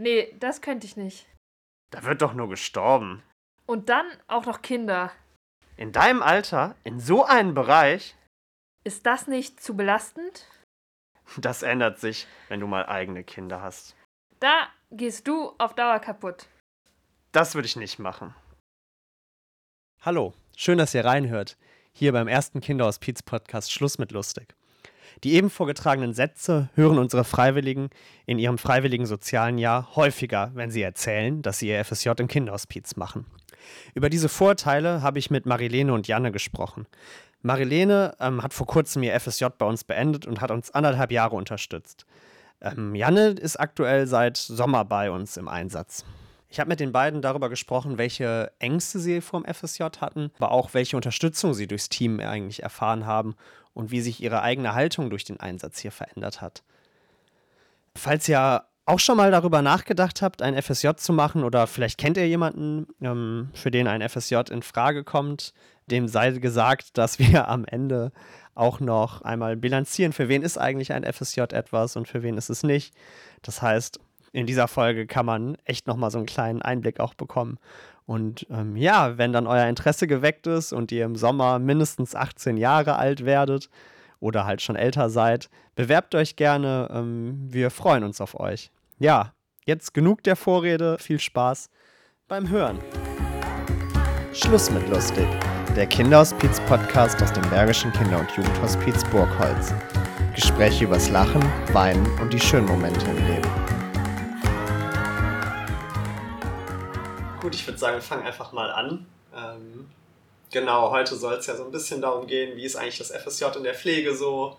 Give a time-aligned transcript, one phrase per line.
[0.00, 1.26] Nee, das könnte ich nicht.
[1.90, 3.22] Da wird doch nur gestorben.
[3.66, 5.12] Und dann auch noch Kinder.
[5.76, 8.16] In deinem Alter, in so einem Bereich?
[8.82, 10.46] Ist das nicht zu belastend?
[11.36, 13.94] Das ändert sich, wenn du mal eigene Kinder hast.
[14.38, 16.46] Da gehst du auf Dauer kaputt.
[17.32, 18.34] Das würde ich nicht machen.
[20.00, 21.58] Hallo, schön, dass ihr reinhört.
[21.92, 24.54] Hier beim ersten Kinderhospiz Podcast Schluss mit lustig.
[25.24, 27.90] Die eben vorgetragenen Sätze hören unsere Freiwilligen
[28.26, 32.96] in ihrem freiwilligen sozialen Jahr häufiger, wenn sie erzählen, dass sie ihr FSJ im Kinderhospiz
[32.96, 33.26] machen.
[33.94, 36.86] Über diese Vorteile habe ich mit Marilene und Janne gesprochen.
[37.42, 41.36] Marilene ähm, hat vor kurzem ihr FSJ bei uns beendet und hat uns anderthalb Jahre
[41.36, 42.06] unterstützt.
[42.60, 46.04] Ähm, Janne ist aktuell seit Sommer bei uns im Einsatz.
[46.50, 50.50] Ich habe mit den beiden darüber gesprochen, welche Ängste sie vor dem FSJ hatten, aber
[50.50, 53.36] auch welche Unterstützung sie durchs Team eigentlich erfahren haben
[53.72, 56.64] und wie sich ihre eigene Haltung durch den Einsatz hier verändert hat.
[57.94, 62.16] Falls ihr auch schon mal darüber nachgedacht habt, ein FSJ zu machen oder vielleicht kennt
[62.16, 65.54] ihr jemanden, ähm, für den ein FSJ in Frage kommt,
[65.86, 68.10] dem sei gesagt, dass wir am Ende
[68.56, 72.50] auch noch einmal bilanzieren, für wen ist eigentlich ein FSJ etwas und für wen ist
[72.50, 72.92] es nicht.
[73.42, 74.00] Das heißt,
[74.32, 77.58] in dieser Folge kann man echt nochmal so einen kleinen Einblick auch bekommen.
[78.06, 82.56] Und ähm, ja, wenn dann euer Interesse geweckt ist und ihr im Sommer mindestens 18
[82.56, 83.70] Jahre alt werdet
[84.18, 86.88] oder halt schon älter seid, bewerbt euch gerne.
[86.92, 88.70] Ähm, wir freuen uns auf euch.
[88.98, 89.32] Ja,
[89.64, 90.98] jetzt genug der Vorrede.
[90.98, 91.70] Viel Spaß
[92.26, 92.78] beim Hören.
[94.32, 95.26] Schluss mit lustig.
[95.76, 99.72] Der Kinderhospiz-Podcast aus dem Bergischen Kinder- und Jugendhospiz Burgholz.
[100.34, 101.42] Gespräche übers Lachen,
[101.72, 103.69] Weinen und die schönen Momente im Leben.
[107.40, 109.06] Gut, ich würde sagen, wir fangen einfach mal an.
[109.34, 109.90] Ähm,
[110.50, 113.56] genau, heute soll es ja so ein bisschen darum gehen, wie ist eigentlich das FSJ
[113.56, 114.58] in der Pflege so.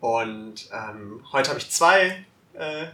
[0.00, 2.86] Und ähm, heute habe ich zwei äh,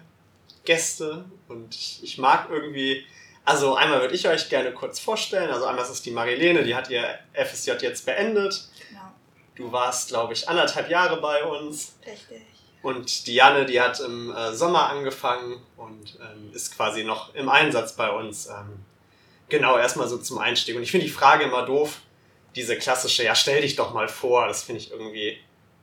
[0.65, 3.07] Gäste und ich, ich, mag irgendwie,
[3.45, 5.51] also einmal würde ich euch gerne kurz vorstellen.
[5.51, 8.69] Also einmal ist es die Marilene, die hat ihr FSJ jetzt beendet.
[8.89, 9.13] Genau.
[9.55, 11.97] Du warst, glaube ich, anderthalb Jahre bei uns.
[12.05, 12.43] Richtig.
[12.83, 17.95] Und Diane, die hat im äh, Sommer angefangen und ähm, ist quasi noch im Einsatz
[17.95, 18.47] bei uns.
[18.49, 18.85] Ähm,
[19.49, 20.77] Genau, erstmal so zum Einstieg.
[20.77, 22.01] Und ich finde die Frage immer doof,
[22.55, 24.47] diese klassische, ja, stell dich doch mal vor.
[24.47, 25.39] Das finde ich irgendwie.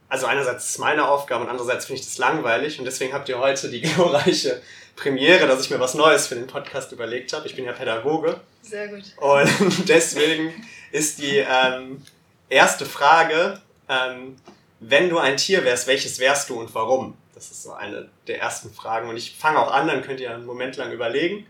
[0.08, 2.78] Also einerseits ist es meine Aufgabe und andererseits finde ich das langweilig.
[2.78, 4.62] Und deswegen habt ihr heute die glorreiche
[4.96, 7.48] Premiere, dass ich mir was Neues für den Podcast überlegt habe.
[7.48, 8.40] Ich bin ja Pädagoge.
[8.62, 9.04] Sehr gut.
[9.18, 10.54] Und deswegen
[10.92, 12.04] ist die ähm,
[12.50, 14.36] erste Frage, ähm,
[14.80, 17.18] wenn du ein Tier wärst, welches wärst du und warum?
[17.34, 19.10] Das ist so eine der ersten Fragen.
[19.10, 21.46] Und ich fange auch an, dann könnt ihr einen Moment lang überlegen.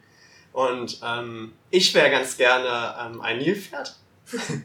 [0.55, 3.93] Und ähm, ich wäre ganz gerne ähm, ein Nilpferd.
[4.31, 4.63] Okay.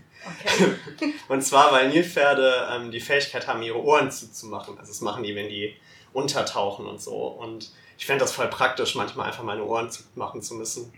[1.29, 4.79] und zwar, weil Nilpferde ähm, die Fähigkeit haben, ihre Ohren zuzumachen.
[4.79, 5.75] Also das machen die, wenn die
[6.13, 7.17] untertauchen und so.
[7.17, 10.93] Und ich fände das voll praktisch, manchmal einfach meine Ohren zumachen zu müssen.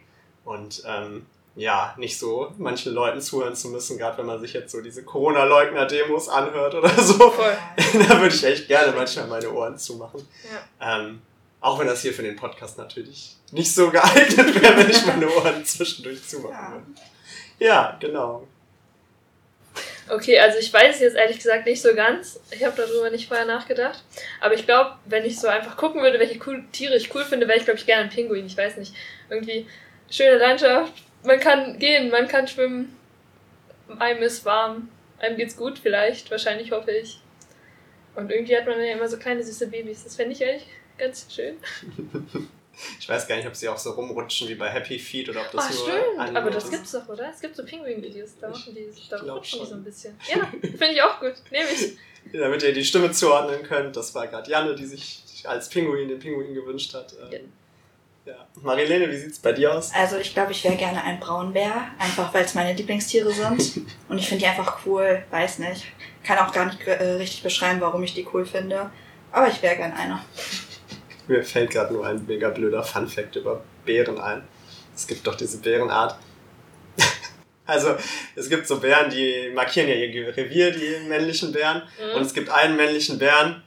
[0.44, 1.24] Und ähm,
[1.56, 5.04] ja, nicht so manchen Leuten zuhören zu müssen, gerade wenn man sich jetzt so diese
[5.04, 7.30] Corona-Leugner-Demos anhört oder so.
[7.30, 7.56] Voll.
[7.76, 10.28] da würde ich echt gerne manchmal meine Ohren zumachen.
[10.52, 10.98] Ja.
[10.98, 11.22] Ähm,
[11.62, 15.30] auch wenn das hier für den Podcast natürlich nicht so geeignet wäre, wenn ich meine
[15.30, 16.72] Ohren zwischendurch zumachen ja.
[16.72, 16.86] würde.
[17.60, 18.48] Ja, genau.
[20.08, 22.40] Okay, also ich weiß jetzt ehrlich gesagt nicht so ganz.
[22.50, 24.02] Ich habe darüber nicht vorher nachgedacht.
[24.40, 27.46] Aber ich glaube, wenn ich so einfach gucken würde, welche cool, Tiere ich cool finde,
[27.46, 28.44] wäre ich, glaube ich, gerne ein Pinguin.
[28.44, 28.92] Ich weiß nicht.
[29.30, 29.66] Irgendwie
[30.10, 30.92] schöne Landschaft.
[31.22, 32.96] Man kann gehen, man kann schwimmen.
[34.00, 34.88] Einem ist warm.
[35.20, 36.28] Einem geht's gut vielleicht.
[36.32, 37.20] Wahrscheinlich hoffe ich.
[38.16, 40.02] Und irgendwie hat man ja immer so kleine süße Babys.
[40.02, 40.66] Das fände ich ehrlich
[40.98, 41.56] ganz schön.
[42.98, 45.50] Ich weiß gar nicht, ob sie auch so rumrutschen wie bei Happy Feet oder ob
[45.52, 45.88] das Ach, nur.
[45.88, 46.70] Stimmt, aber das ist.
[46.70, 47.30] gibt's doch, oder?
[47.30, 50.18] Es gibt so Pinguin-Videos, da machen die, da rutschen die so ein bisschen.
[50.26, 51.34] Ja, finde ich auch gut.
[51.50, 51.98] Nehme ich.
[52.32, 56.18] Damit ihr die Stimme zuordnen könnt, das war gerade Janne, die sich als Pinguin den
[56.18, 57.14] Pinguin gewünscht hat.
[57.30, 57.38] Ja.
[58.24, 58.46] Ja.
[58.62, 59.90] Marilene, wie sieht es bei dir aus?
[59.92, 63.80] Also ich glaube, ich wäre gerne ein Braunbär, einfach weil es meine Lieblingstiere sind.
[64.08, 65.86] Und ich finde die einfach cool, weiß nicht.
[66.22, 68.92] Kann auch gar nicht äh, richtig beschreiben, warum ich die cool finde.
[69.32, 70.24] Aber ich wäre gern einer.
[71.28, 74.42] Mir fällt gerade nur ein mega blöder Funfact über Bären ein.
[74.94, 76.16] Es gibt doch diese Bärenart.
[77.66, 77.96] also,
[78.34, 81.82] es gibt so Bären, die markieren ja ihr Revier, die männlichen Bären.
[81.98, 82.16] Mhm.
[82.16, 83.62] Und es gibt einen männlichen Bären,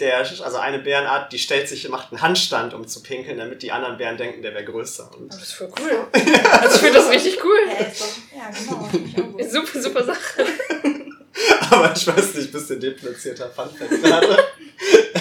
[0.00, 3.72] der, also eine Bärenart, die stellt sich, macht einen Handstand, um zu pinkeln, damit die
[3.72, 5.10] anderen Bären denken, der wäre größer.
[5.16, 6.06] Und das ist voll cool.
[6.12, 7.58] also ich finde das richtig cool.
[8.36, 9.48] Ja, genau.
[9.48, 10.46] super, super Sache.
[11.70, 14.44] aber ich weiß nicht, bisschen deplatzierter Funfact gerade.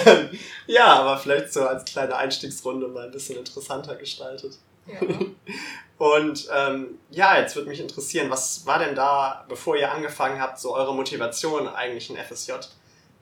[0.67, 4.57] ja, aber vielleicht so als kleine Einstiegsrunde mal ein bisschen interessanter gestaltet.
[4.85, 4.99] Ja.
[5.97, 10.59] Und ähm, ja, jetzt würde mich interessieren, was war denn da, bevor ihr angefangen habt,
[10.59, 12.53] so eure Motivation eigentlich ein FSJ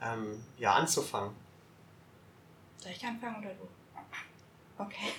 [0.02, 1.34] ähm, ja, anzufangen?
[2.78, 3.68] Soll ich anfangen oder du?
[4.78, 5.14] Okay.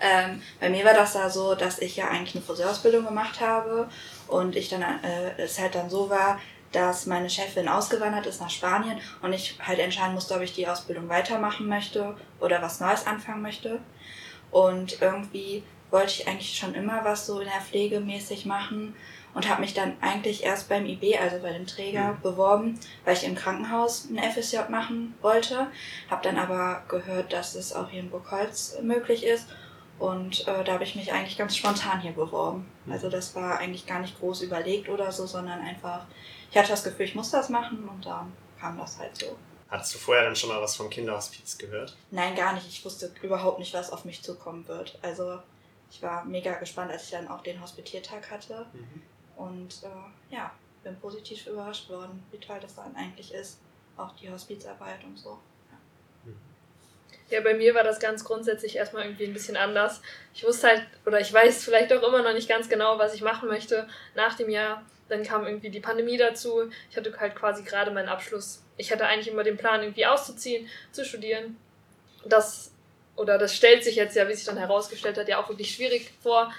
[0.00, 3.88] Ähm, bei mir war das da so, dass ich ja eigentlich eine Friseurausbildung gemacht habe
[4.26, 6.40] und ich dann äh, es halt dann so war,
[6.74, 10.66] dass meine Chefin ausgewandert ist nach Spanien und ich halt entscheiden musste, ob ich die
[10.66, 13.80] Ausbildung weitermachen möchte oder was Neues anfangen möchte.
[14.50, 18.94] Und irgendwie wollte ich eigentlich schon immer was so in der Pflege mäßig machen
[19.34, 22.20] und habe mich dann eigentlich erst beim IB, also bei dem Träger, mhm.
[22.22, 25.68] beworben, weil ich im Krankenhaus ein FSJ machen wollte.
[26.10, 29.48] Habe dann aber gehört, dass es auch hier in Burgholz möglich ist
[29.98, 32.66] und äh, da habe ich mich eigentlich ganz spontan hier beworben.
[32.84, 32.92] Mhm.
[32.92, 36.06] Also das war eigentlich gar nicht groß überlegt oder so, sondern einfach,
[36.54, 39.36] ich hatte das Gefühl, ich muss das machen und dann kam das halt so.
[39.68, 41.96] Hattest du vorher dann schon mal was vom Kinderhospiz gehört?
[42.12, 42.68] Nein, gar nicht.
[42.68, 44.96] Ich wusste überhaupt nicht, was auf mich zukommen wird.
[45.02, 45.40] Also
[45.90, 48.66] ich war mega gespannt, als ich dann auch den Hospitiertag hatte.
[48.72, 49.02] Mhm.
[49.34, 50.52] Und äh, ja,
[50.84, 53.58] bin positiv überrascht worden, wie toll das dann eigentlich ist.
[53.96, 55.40] Auch die Hospizarbeit und so.
[57.34, 60.00] Ja, bei mir war das ganz grundsätzlich erstmal irgendwie ein bisschen anders.
[60.34, 63.22] Ich wusste halt, oder ich weiß vielleicht auch immer noch nicht ganz genau, was ich
[63.22, 64.84] machen möchte nach dem Jahr.
[65.08, 66.70] Dann kam irgendwie die Pandemie dazu.
[66.92, 68.62] Ich hatte halt quasi gerade meinen Abschluss.
[68.76, 71.56] Ich hatte eigentlich immer den Plan, irgendwie auszuziehen, zu studieren.
[72.24, 72.70] Das,
[73.16, 76.12] oder das stellt sich jetzt ja, wie sich dann herausgestellt hat, ja auch wirklich schwierig
[76.22, 76.54] vor,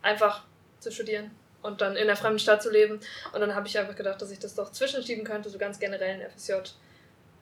[0.00, 0.42] einfach
[0.80, 2.98] zu studieren und dann in der fremden Stadt zu leben.
[3.34, 6.18] Und dann habe ich einfach gedacht, dass ich das doch zwischenschieben könnte, so ganz generell
[6.18, 6.54] in FSJ.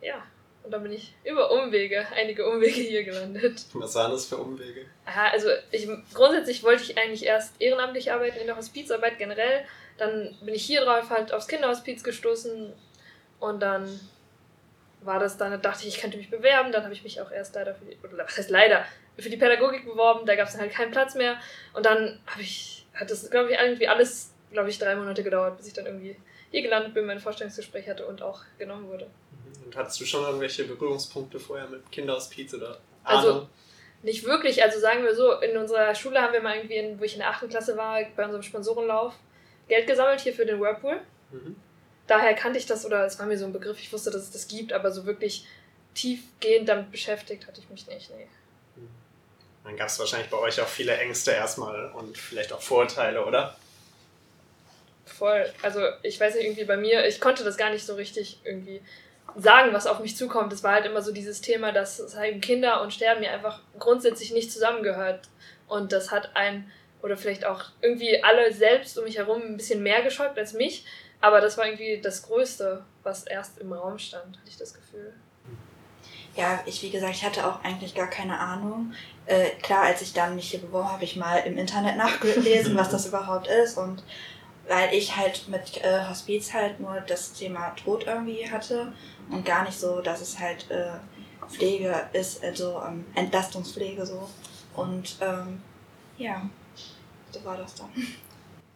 [0.01, 0.25] Ja,
[0.67, 3.65] und dann bin ich über Umwege, einige Umwege hier gelandet.
[3.75, 4.85] Was waren das für Umwege?
[5.05, 9.65] Aha, also ich, grundsätzlich wollte ich eigentlich erst ehrenamtlich arbeiten in der Hospizarbeit generell.
[9.97, 12.73] Dann bin ich hier drauf halt aufs Kinderhospiz gestoßen
[13.39, 14.01] und dann
[15.03, 16.73] war das dann, dachte ich, ich könnte mich bewerben.
[16.73, 18.85] Dann habe ich mich auch erst leider für die, oder was heißt leider,
[19.17, 20.27] für die Pädagogik beworben.
[20.27, 21.37] Da gab es dann halt keinen Platz mehr.
[21.75, 25.59] Und dann habe ich, hat das, glaube ich, irgendwie alles, glaube ich, drei Monate gedauert,
[25.59, 26.17] bis ich dann irgendwie
[26.51, 29.07] hier gelandet bin, mein Vorstellungsgespräch hatte und auch genommen wurde.
[29.67, 33.41] Und hattest du schon irgendwelche Berührungspunkte vorher mit Kinderhospiz oder also, Ahnung?
[33.41, 33.49] Also
[34.05, 34.63] nicht wirklich.
[34.63, 37.19] Also sagen wir so, in unserer Schule haben wir mal irgendwie, in, wo ich in
[37.19, 37.51] der 8.
[37.51, 39.15] Klasse war, bei unserem Sponsorenlauf
[39.69, 41.01] Geld gesammelt hier für den Whirlpool.
[41.33, 41.57] Mhm.
[42.07, 44.31] Daher kannte ich das oder es war mir so ein Begriff, ich wusste, dass es
[44.31, 45.45] das gibt, aber so wirklich
[45.95, 48.11] tiefgehend damit beschäftigt hatte ich mich nicht.
[48.11, 48.29] Nee.
[48.77, 48.89] Mhm.
[49.65, 53.57] Dann gab es wahrscheinlich bei euch auch viele Ängste erstmal und vielleicht auch Vorurteile, oder?
[55.07, 55.53] Voll.
[55.63, 58.81] Also ich weiß nicht, irgendwie bei mir, ich konnte das gar nicht so richtig irgendwie
[59.37, 60.53] sagen, was auf mich zukommt.
[60.53, 64.33] Es war halt immer so dieses Thema, dass halt Kinder und Sterben ja einfach grundsätzlich
[64.33, 65.29] nicht zusammengehört.
[65.69, 66.71] Und das hat ein
[67.03, 70.85] oder vielleicht auch irgendwie alle selbst um mich herum ein bisschen mehr geschockt als mich.
[71.21, 75.15] Aber das war irgendwie das Größte, was erst im Raum stand, hatte ich das Gefühl.
[76.37, 78.93] Ja, ich, wie gesagt, ich hatte auch eigentlich gar keine Ahnung.
[79.25, 82.77] Äh, klar, als ich dann mich hier beworben habe, habe ich mal im Internet nachgelesen,
[82.77, 83.79] was das überhaupt ist.
[83.79, 84.03] Und
[84.69, 88.93] weil ich halt mit äh, Hospiz halt nur das Thema Tod irgendwie hatte
[89.31, 90.93] und gar nicht so, dass es halt äh,
[91.49, 94.29] Pflege ist, also ähm, Entlastungspflege so.
[94.75, 95.63] Und ähm,
[96.19, 96.49] ja,
[97.31, 97.91] so war das dann.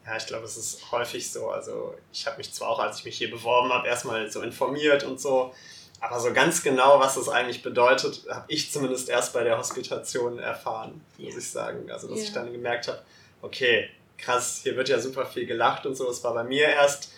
[0.07, 1.51] Ja, ich glaube, es ist häufig so.
[1.51, 5.05] Also ich habe mich zwar auch, als ich mich hier beworben habe, erstmal so informiert
[5.05, 5.55] und so,
[6.01, 10.39] aber so ganz genau, was das eigentlich bedeutet, habe ich zumindest erst bei der Hospitation
[10.39, 11.91] erfahren, muss ich sagen.
[11.91, 12.25] Also dass ja.
[12.25, 13.03] ich dann gemerkt habe,
[13.43, 16.06] okay, krass, hier wird ja super viel gelacht und so.
[16.06, 17.12] Das war bei mir erst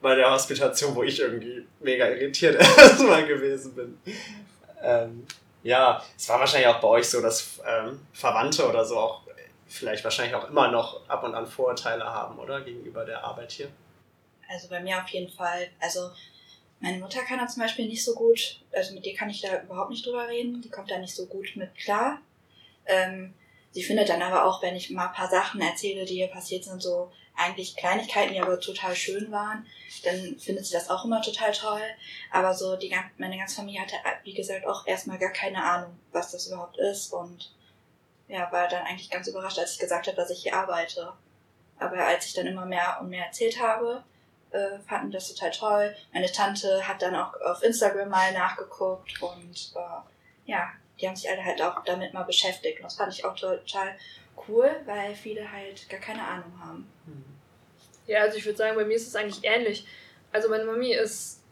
[0.00, 3.98] bei der Hospitation, wo ich irgendwie mega irritiert erstmal gewesen bin.
[4.82, 5.26] Ähm,
[5.62, 9.22] ja, es war wahrscheinlich auch bei euch so, dass ähm, Verwandte oder so auch
[9.66, 12.60] vielleicht wahrscheinlich auch immer noch ab und an Vorurteile haben, oder?
[12.60, 13.68] Gegenüber der Arbeit hier.
[14.48, 15.68] Also bei mir auf jeden Fall.
[15.80, 16.10] Also
[16.80, 19.62] meine Mutter kann da zum Beispiel nicht so gut, also mit der kann ich da
[19.62, 20.60] überhaupt nicht drüber reden.
[20.62, 22.20] Die kommt da nicht so gut mit klar.
[22.86, 23.34] Ähm,
[23.76, 26.64] sie findet dann aber auch, wenn ich mal ein paar Sachen erzähle, die ihr passiert
[26.64, 29.66] sind, so eigentlich Kleinigkeiten, die aber total schön waren,
[30.02, 31.82] dann findet sie das auch immer total toll.
[32.32, 36.30] Aber so die meine ganze Familie hatte, wie gesagt, auch erstmal gar keine Ahnung, was
[36.32, 37.52] das überhaupt ist und
[38.28, 41.12] ja, war dann eigentlich ganz überrascht, als ich gesagt habe, dass ich hier arbeite.
[41.78, 44.02] Aber als ich dann immer mehr und mehr erzählt habe,
[44.52, 45.96] äh, fanden das total toll.
[46.14, 51.28] Meine Tante hat dann auch auf Instagram mal nachgeguckt und äh, ja, die haben sich
[51.28, 52.78] alle halt auch damit mal beschäftigt.
[52.78, 53.96] Und das fand ich auch total
[54.48, 56.90] cool, weil viele halt gar keine Ahnung haben.
[57.06, 57.24] Mhm.
[58.06, 59.86] Ja, also ich würde sagen, bei mir ist es eigentlich ähnlich.
[60.32, 61.42] Also meine Mami ist,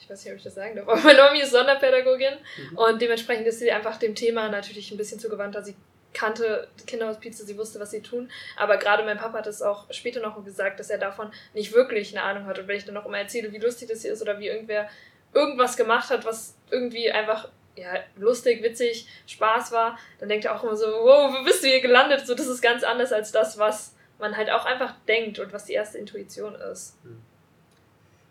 [0.00, 2.78] ich weiß nicht, ob ich das sagen darf, aber meine Mami ist Sonderpädagogin mhm.
[2.78, 5.62] und dementsprechend ist sie einfach dem Thema natürlich ein bisschen zugewandter.
[5.62, 5.76] Sie
[6.14, 8.30] kannte Kinderhospize, sie wusste, was sie tun.
[8.56, 12.16] Aber gerade mein Papa hat es auch später noch gesagt, dass er davon nicht wirklich
[12.16, 12.58] eine Ahnung hat.
[12.58, 14.88] Und wenn ich dann noch immer erzähle, wie lustig das hier ist oder wie irgendwer
[15.32, 20.62] irgendwas gemacht hat, was irgendwie einfach ja, lustig, witzig, Spaß war, dann denkt er auch
[20.62, 22.26] immer so, wow, wo bist du hier gelandet?
[22.26, 25.64] So, das ist ganz anders als das, was man halt auch einfach denkt und was
[25.64, 26.96] die erste Intuition ist.
[27.02, 27.20] Hm.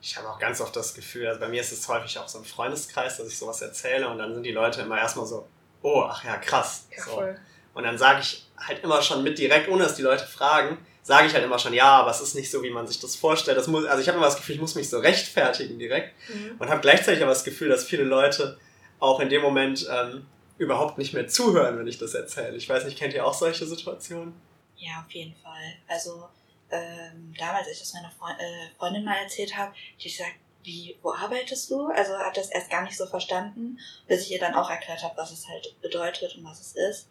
[0.01, 2.39] Ich habe auch ganz oft das Gefühl, also bei mir ist es häufig auch so
[2.39, 5.48] im Freundeskreis, dass ich sowas erzähle und dann sind die Leute immer erstmal so,
[5.83, 6.88] oh, ach ja, krass.
[6.95, 7.12] Ja, so.
[7.12, 7.38] voll.
[7.74, 11.27] Und dann sage ich halt immer schon mit direkt, ohne dass die Leute fragen, sage
[11.27, 13.57] ich halt immer schon, ja, aber es ist nicht so, wie man sich das vorstellt.
[13.57, 16.55] Das muss, also ich habe immer das Gefühl, ich muss mich so rechtfertigen direkt Mhm.
[16.60, 18.57] und habe gleichzeitig aber das Gefühl, dass viele Leute
[19.01, 20.25] auch in dem Moment ähm,
[20.58, 22.55] überhaupt nicht mehr zuhören, wenn ich das erzähle.
[22.55, 24.34] Ich weiß nicht, kennt ihr auch solche Situationen?
[24.77, 25.74] Ja, auf jeden Fall.
[25.88, 26.24] Also
[26.70, 30.96] ähm, damals, als ich das meiner Freund, äh, Freundin mal erzählt habe, die gesagt, wie,
[31.01, 31.88] wo arbeitest du?
[31.88, 35.17] Also hat das erst gar nicht so verstanden, bis ich ihr dann auch erklärt habe,
[35.17, 37.10] was es halt bedeutet und was es ist.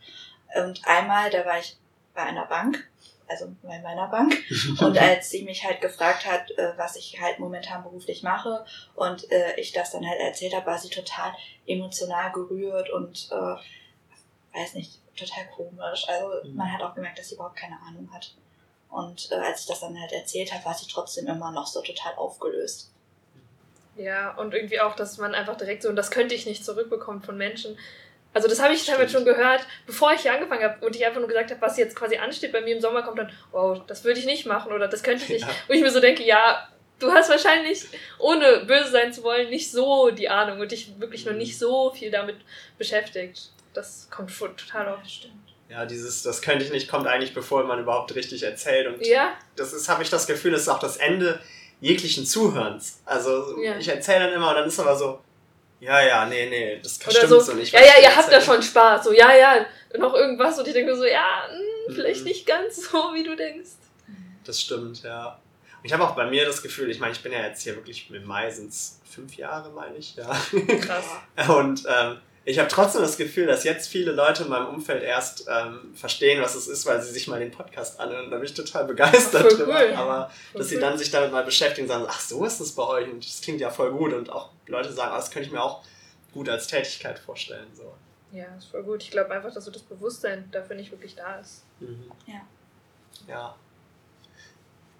[0.54, 1.76] Und einmal, da war ich
[2.14, 2.88] bei einer Bank,
[3.30, 4.36] also bei meiner Bank,
[4.80, 9.30] und als sie mich halt gefragt hat, äh, was ich halt momentan beruflich mache und
[9.30, 11.32] äh, ich das dann halt erzählt habe, war sie total
[11.66, 16.06] emotional gerührt und äh, weiß nicht, total komisch.
[16.08, 16.56] Also Mhm.
[16.56, 18.34] man hat auch gemerkt, dass sie überhaupt keine Ahnung hat.
[18.88, 21.80] Und äh, als ich das dann halt erzählt habe, war sie trotzdem immer noch so
[21.80, 22.90] total aufgelöst.
[23.96, 27.22] Ja, und irgendwie auch, dass man einfach direkt so, und das könnte ich nicht zurückbekommen
[27.22, 27.78] von Menschen.
[28.32, 31.18] Also das habe ich teilweise schon gehört, bevor ich hier angefangen habe und ich einfach
[31.18, 34.04] nur gesagt habe, was jetzt quasi ansteht bei mir im Sommer, kommt dann, wow, das
[34.04, 35.42] würde ich nicht machen oder das könnte ich nicht.
[35.42, 35.50] Ja.
[35.66, 36.68] Wo ich mir so denke, ja,
[37.00, 37.84] du hast wahrscheinlich,
[38.18, 41.90] ohne böse sein zu wollen, nicht so die Ahnung und dich wirklich noch nicht so
[41.92, 42.36] viel damit
[42.78, 43.50] beschäftigt.
[43.74, 44.98] Das kommt schon total auf.
[45.06, 45.34] stimmt.
[45.68, 48.88] Ja, dieses, das könnte ich nicht, kommt eigentlich bevor man überhaupt richtig erzählt.
[48.88, 51.40] Und Ja, das ist, habe ich das Gefühl, das ist auch das Ende
[51.80, 53.00] jeglichen Zuhörens.
[53.06, 53.76] Also Ja.
[53.78, 55.20] ich erzähle dann immer und dann ist aber so,
[55.80, 57.72] ja, ja, nee, nee, das oder stimmt so, so nicht.
[57.72, 59.04] ja, ja, ihr habt da schon Spaß.
[59.04, 59.66] So, ja, ja,
[59.98, 62.26] noch irgendwas und ich denke so, ja, hm, vielleicht Mhm.
[62.28, 63.70] nicht ganz so, wie du denkst.
[64.44, 65.38] Das stimmt, ja.
[65.78, 67.74] Und ich habe auch bei mir das Gefühl, ich meine, ich bin ja jetzt hier
[67.74, 68.72] wirklich, im Mai sind
[69.08, 70.28] fünf Jahre, meine ich, ja.
[70.80, 71.06] Krass.
[71.48, 72.18] Und ähm,
[72.50, 76.42] ich habe trotzdem das Gefühl, dass jetzt viele Leute in meinem Umfeld erst ähm, verstehen,
[76.42, 78.30] was es ist, weil sie sich mal den Podcast anhören.
[78.30, 79.80] Da bin ich total begeistert Voll drüber.
[79.80, 79.94] cool.
[79.94, 80.80] Aber Voll dass sie cool.
[80.80, 83.40] dann sich damit mal beschäftigen und sagen, ach, so ist es bei euch und das
[83.40, 84.12] klingt ja voll gut.
[84.12, 85.82] Und auch Leute sagen, ah, das könnte ich mir auch
[86.32, 87.66] gut als Tätigkeit vorstellen.
[87.74, 87.94] So.
[88.32, 89.02] Ja, ist voll gut.
[89.02, 91.64] Ich glaube einfach, dass so das Bewusstsein dafür nicht wirklich da ist.
[91.80, 92.10] Mhm.
[92.26, 92.40] Ja.
[93.28, 93.56] Ja.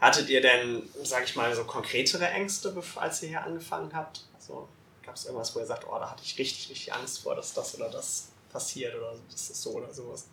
[0.01, 4.23] Hattet ihr denn, sag ich mal, so konkretere Ängste, bevor, als ihr hier angefangen habt?
[4.35, 4.69] Also
[5.05, 7.55] gab es irgendwas, wo ihr sagt, oh, da hatte ich richtig, richtig Angst vor, dass
[7.55, 10.29] das oder das passiert oder das ist so oder sowas?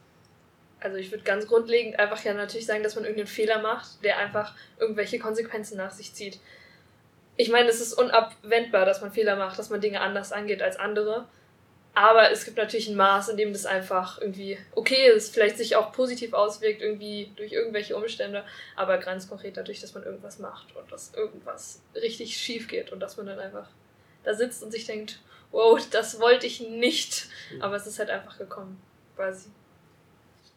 [0.80, 4.18] Also ich würde ganz grundlegend einfach ja natürlich sagen, dass man irgendeinen Fehler macht, der
[4.18, 6.40] einfach irgendwelche Konsequenzen nach sich zieht.
[7.36, 10.78] Ich meine, es ist unabwendbar, dass man Fehler macht, dass man Dinge anders angeht als
[10.78, 11.28] andere.
[11.98, 15.76] Aber es gibt natürlich ein Maß, in dem das einfach irgendwie okay ist, vielleicht sich
[15.76, 18.44] auch positiv auswirkt, irgendwie durch irgendwelche Umstände,
[18.76, 23.00] aber ganz konkret dadurch, dass man irgendwas macht und dass irgendwas richtig schief geht und
[23.00, 23.68] dass man dann einfach
[24.24, 25.22] da sitzt und sich denkt,
[25.52, 27.28] wow, das wollte ich nicht.
[27.60, 28.82] Aber es ist halt einfach gekommen,
[29.16, 29.50] quasi.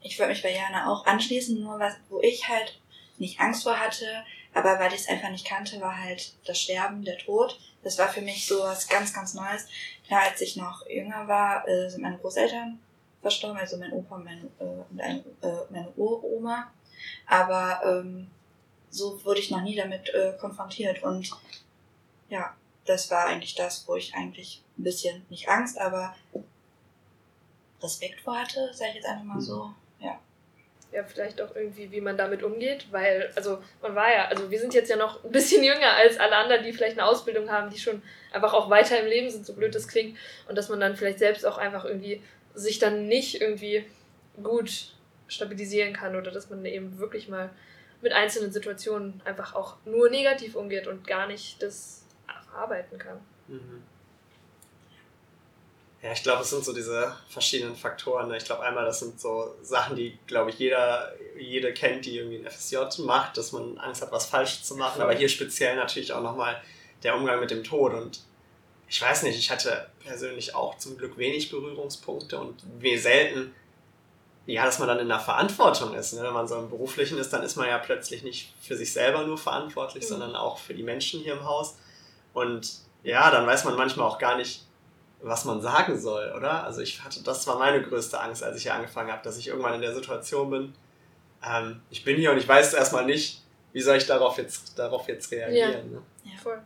[0.02, 2.79] Ich würde mich bei Jana auch anschließen, nur was, wo ich halt
[3.19, 4.07] nicht Angst vor hatte,
[4.55, 7.59] aber weil ich es einfach nicht kannte, war halt das Sterben, der Tod.
[7.83, 9.67] Das war für mich so was ganz, ganz Neues.
[10.07, 12.81] Klar, als ich noch jünger war, äh, sind meine Großeltern
[13.21, 16.73] verstorben, also mein Opa und meine, äh, äh, meine Uroma.
[17.26, 18.31] Aber ähm,
[18.90, 21.02] so wurde ich noch nie damit äh, konfrontiert.
[21.02, 21.31] Und
[22.29, 22.55] ja,
[22.90, 26.14] das war eigentlich das, wo ich eigentlich ein bisschen, nicht Angst, aber
[27.82, 29.73] Respekt vor hatte, sage ich jetzt einfach mal so.
[30.92, 34.59] ja, vielleicht auch irgendwie, wie man damit umgeht, weil, also man war ja, also wir
[34.59, 37.70] sind jetzt ja noch ein bisschen jünger als alle anderen, die vielleicht eine Ausbildung haben,
[37.70, 40.18] die schon einfach auch weiter im Leben sind, so blöd das klingt,
[40.49, 42.23] und dass man dann vielleicht selbst auch einfach irgendwie
[42.54, 43.85] sich dann nicht irgendwie
[44.42, 44.94] gut
[45.28, 47.50] stabilisieren kann oder dass man eben wirklich mal
[48.02, 52.00] mit einzelnen Situationen einfach auch nur negativ umgeht und gar nicht das
[52.50, 53.21] verarbeiten kann.
[53.49, 53.83] Mhm.
[56.02, 58.28] Ja, ich glaube, es sind so diese verschiedenen Faktoren.
[58.28, 58.38] ne?
[58.38, 62.38] Ich glaube, einmal, das sind so Sachen, die, glaube ich, jeder, jede kennt, die irgendwie
[62.38, 65.02] ein FSJ macht, dass man Angst hat, was falsch zu machen.
[65.02, 66.59] Aber hier speziell natürlich auch nochmal
[67.02, 67.92] der Umgang mit dem Tod.
[67.92, 68.21] Und
[68.88, 73.54] ich weiß nicht, ich hatte persönlich auch zum Glück wenig Berührungspunkte und wie selten,
[74.47, 76.14] ja, dass man dann in der Verantwortung ist.
[76.14, 76.23] Ne?
[76.23, 79.25] Wenn man so im Beruflichen ist, dann ist man ja plötzlich nicht für sich selber
[79.26, 80.09] nur verantwortlich, Mhm.
[80.09, 81.76] sondern auch für die Menschen hier im Haus.
[82.33, 82.73] Und
[83.03, 84.65] ja, dann weiß man manchmal auch gar nicht,
[85.23, 86.65] was man sagen soll, oder?
[86.65, 89.49] Also ich hatte, das war meine größte Angst, als ich hier angefangen habe, dass ich
[89.49, 90.75] irgendwann in der Situation bin,
[91.47, 95.09] ähm, ich bin hier und ich weiß erstmal nicht, wie soll ich darauf jetzt, darauf
[95.09, 95.93] jetzt reagieren.
[95.93, 96.03] Ne?
[96.43, 96.61] Voll.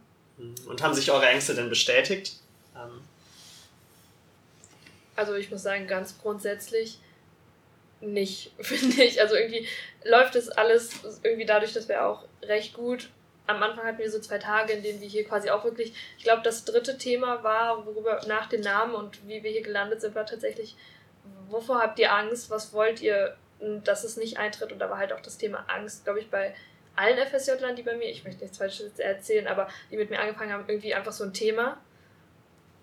[0.66, 2.36] Und haben sich eure Ängste denn bestätigt?
[2.74, 3.02] Ähm,
[5.16, 6.98] Also ich muss sagen, ganz grundsätzlich
[8.00, 9.20] nicht, finde ich.
[9.20, 9.66] Also irgendwie
[10.04, 10.90] läuft es alles
[11.22, 13.10] irgendwie dadurch, dass wir auch recht gut.
[13.46, 16.24] Am Anfang hatten wir so zwei Tage, in denen wir hier quasi auch wirklich, ich
[16.24, 20.14] glaube, das dritte Thema war, worüber nach den Namen und wie wir hier gelandet sind,
[20.14, 20.76] war tatsächlich,
[21.48, 23.36] wovor habt ihr Angst, was wollt ihr,
[23.84, 24.72] dass es nicht eintritt?
[24.72, 26.54] Und da war halt auch das Thema Angst, glaube ich, bei
[26.96, 30.52] allen FSJ-Lern, die bei mir, ich möchte nichts Falsches erzählen, aber die mit mir angefangen
[30.52, 31.76] haben, irgendwie einfach so ein Thema.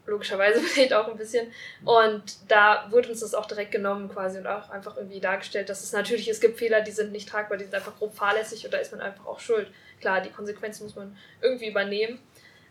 [0.05, 1.51] logischerweise vielleicht auch ein bisschen.
[1.85, 5.83] Und da wurde uns das auch direkt genommen quasi und auch einfach irgendwie dargestellt, dass
[5.83, 8.73] es natürlich, es gibt Fehler, die sind nicht tragbar, die sind einfach grob fahrlässig und
[8.73, 9.71] da ist man einfach auch schuld.
[10.01, 12.19] Klar, die Konsequenzen muss man irgendwie übernehmen,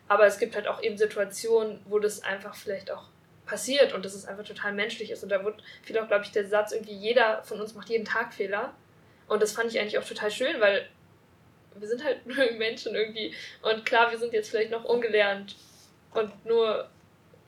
[0.09, 3.05] aber es gibt halt auch eben Situationen, wo das einfach vielleicht auch
[3.47, 5.23] passiert und dass es einfach total menschlich ist.
[5.23, 8.05] Und da wird viel auch, glaube ich, der Satz irgendwie, jeder von uns macht jeden
[8.05, 8.75] Tag Fehler.
[9.29, 10.89] Und das fand ich eigentlich auch total schön, weil
[11.77, 13.35] wir sind halt nur Menschen irgendwie.
[13.63, 15.57] Und klar, wir sind jetzt vielleicht noch ungelernt
[16.13, 16.89] und nur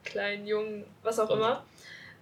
[0.05, 1.65] klein, jung, was auch immer.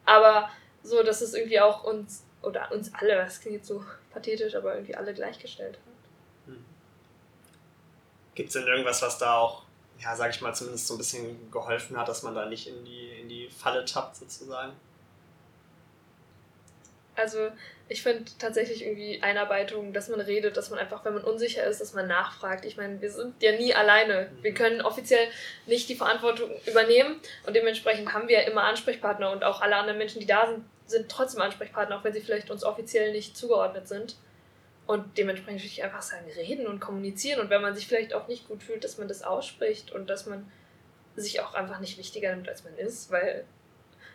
[0.05, 0.51] Aber
[0.83, 4.75] so, dass es irgendwie auch uns, oder uns alle, das klingt jetzt so pathetisch, aber
[4.75, 5.90] irgendwie alle gleichgestellt hat.
[8.41, 9.65] Gibt es denn irgendwas, was da auch,
[9.99, 12.87] ja, sag ich mal, zumindest so ein bisschen geholfen hat, dass man da nicht in
[12.87, 14.73] die, in die Falle tappt, sozusagen?
[17.17, 17.51] Also
[17.91, 21.83] ich finde tatsächlich irgendwie Einarbeitung, dass man redet, dass man einfach, wenn man unsicher ist,
[21.83, 22.65] dass man nachfragt.
[22.65, 24.31] Ich meine, wir sind ja nie alleine.
[24.41, 25.29] Wir können offiziell
[25.67, 29.99] nicht die Verantwortung übernehmen und dementsprechend haben wir ja immer Ansprechpartner und auch alle anderen
[29.99, 33.87] Menschen, die da sind, sind trotzdem Ansprechpartner, auch wenn sie vielleicht uns offiziell nicht zugeordnet
[33.87, 34.17] sind.
[34.91, 37.39] Und dementsprechend würde ich einfach sagen, reden und kommunizieren.
[37.39, 40.27] Und wenn man sich vielleicht auch nicht gut fühlt, dass man das ausspricht und dass
[40.27, 40.51] man
[41.15, 43.45] sich auch einfach nicht wichtiger nimmt, als man ist, weil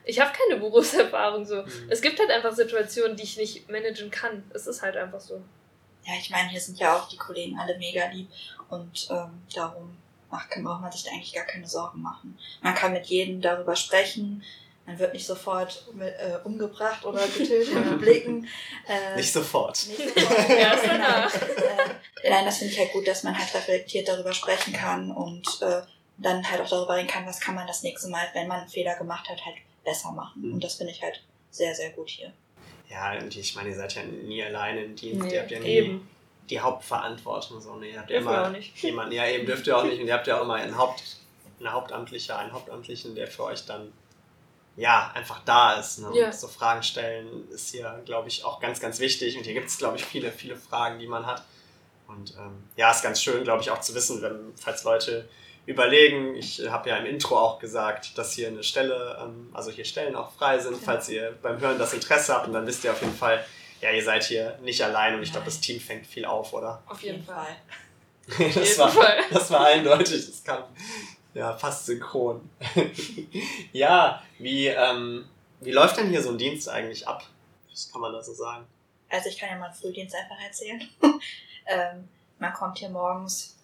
[0.04, 1.62] ich habe keine Berufserfahrung so.
[1.62, 1.88] Mhm.
[1.88, 4.44] Es gibt halt einfach Situationen, die ich nicht managen kann.
[4.54, 5.42] Es ist halt einfach so.
[6.04, 8.28] Ja, ich meine, hier sind ja auch die Kollegen alle mega lieb
[8.68, 9.96] und ähm, darum
[10.30, 12.38] ach, braucht man sich da eigentlich gar keine Sorgen machen.
[12.62, 14.44] Man kann mit jedem darüber sprechen.
[14.86, 18.48] Man wird nicht sofort mit, äh, umgebracht oder getötet mit Blicken.
[18.88, 19.88] Äh, nicht sofort.
[19.88, 20.50] Nicht sofort.
[20.50, 21.34] Erst danach.
[21.34, 25.48] Äh, nein, das finde ich halt gut, dass man halt reflektiert darüber sprechen kann und
[25.62, 25.82] äh,
[26.18, 28.70] dann halt auch darüber reden kann, was kann man das nächste Mal, wenn man einen
[28.70, 30.42] Fehler gemacht hat, halt besser machen.
[30.42, 30.54] Mhm.
[30.54, 32.32] Und das finde ich halt sehr, sehr gut hier.
[32.90, 35.26] Ja, und ich meine, ihr seid ja nie alleine im Dienst.
[35.26, 36.10] Nee, ihr habt ja nie eben.
[36.50, 37.60] die Hauptverantwortung.
[37.60, 37.76] So.
[37.76, 37.88] Ne?
[37.88, 40.00] Ihr habt ja immer jemanden, ja eben dürft ihr auch nicht.
[40.00, 41.18] Und ihr habt ja auch immer einen, Haupt,
[41.60, 43.92] einen Hauptamtlicher, einen Hauptamtlichen, der für euch dann
[44.78, 46.00] ja, einfach da ist.
[46.00, 46.12] Ne?
[46.14, 46.32] Ja.
[46.32, 49.38] So Fragen stellen ist hier, glaube ich, auch ganz, ganz wichtig.
[49.38, 51.44] Und hier gibt es, glaube ich, viele, viele Fragen, die man hat.
[52.08, 55.28] Und ähm, ja, ist ganz schön, glaube ich, auch zu wissen, wenn, falls Leute
[55.66, 56.36] überlegen.
[56.36, 60.16] Ich habe ja im Intro auch gesagt, dass hier eine Stelle, ähm, also hier Stellen
[60.16, 62.48] auch frei sind, falls ihr beim Hören das Interesse habt.
[62.48, 63.44] Und dann wisst ihr auf jeden Fall,
[63.82, 66.84] ja, ihr seid hier nicht allein und ich glaube, das Team fängt viel auf, oder?
[66.88, 67.56] Auf jeden Fall.
[68.56, 68.92] das, war,
[69.32, 70.64] das war eindeutig, das kam
[71.36, 72.50] ja fast synchron.
[73.72, 77.24] ja, wie, ähm, wie läuft denn hier so ein Dienst eigentlich ab?
[77.70, 78.66] Was kann man da so sagen?
[79.10, 80.82] Also ich kann ja mal einen Frühdienst einfach erzählen.
[81.68, 83.56] ähm, man kommt hier morgens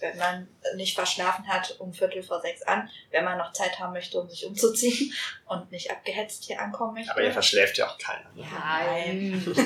[0.00, 3.92] wenn man nicht verschlafen hat, um Viertel vor sechs an, wenn man noch Zeit haben
[3.92, 5.12] möchte, um sich umzuziehen
[5.46, 7.12] und nicht abgehetzt hier ankommen möchte.
[7.12, 8.30] Aber ihr verschläft ja auch keiner.
[8.34, 8.44] Ne?
[8.52, 9.56] Nein.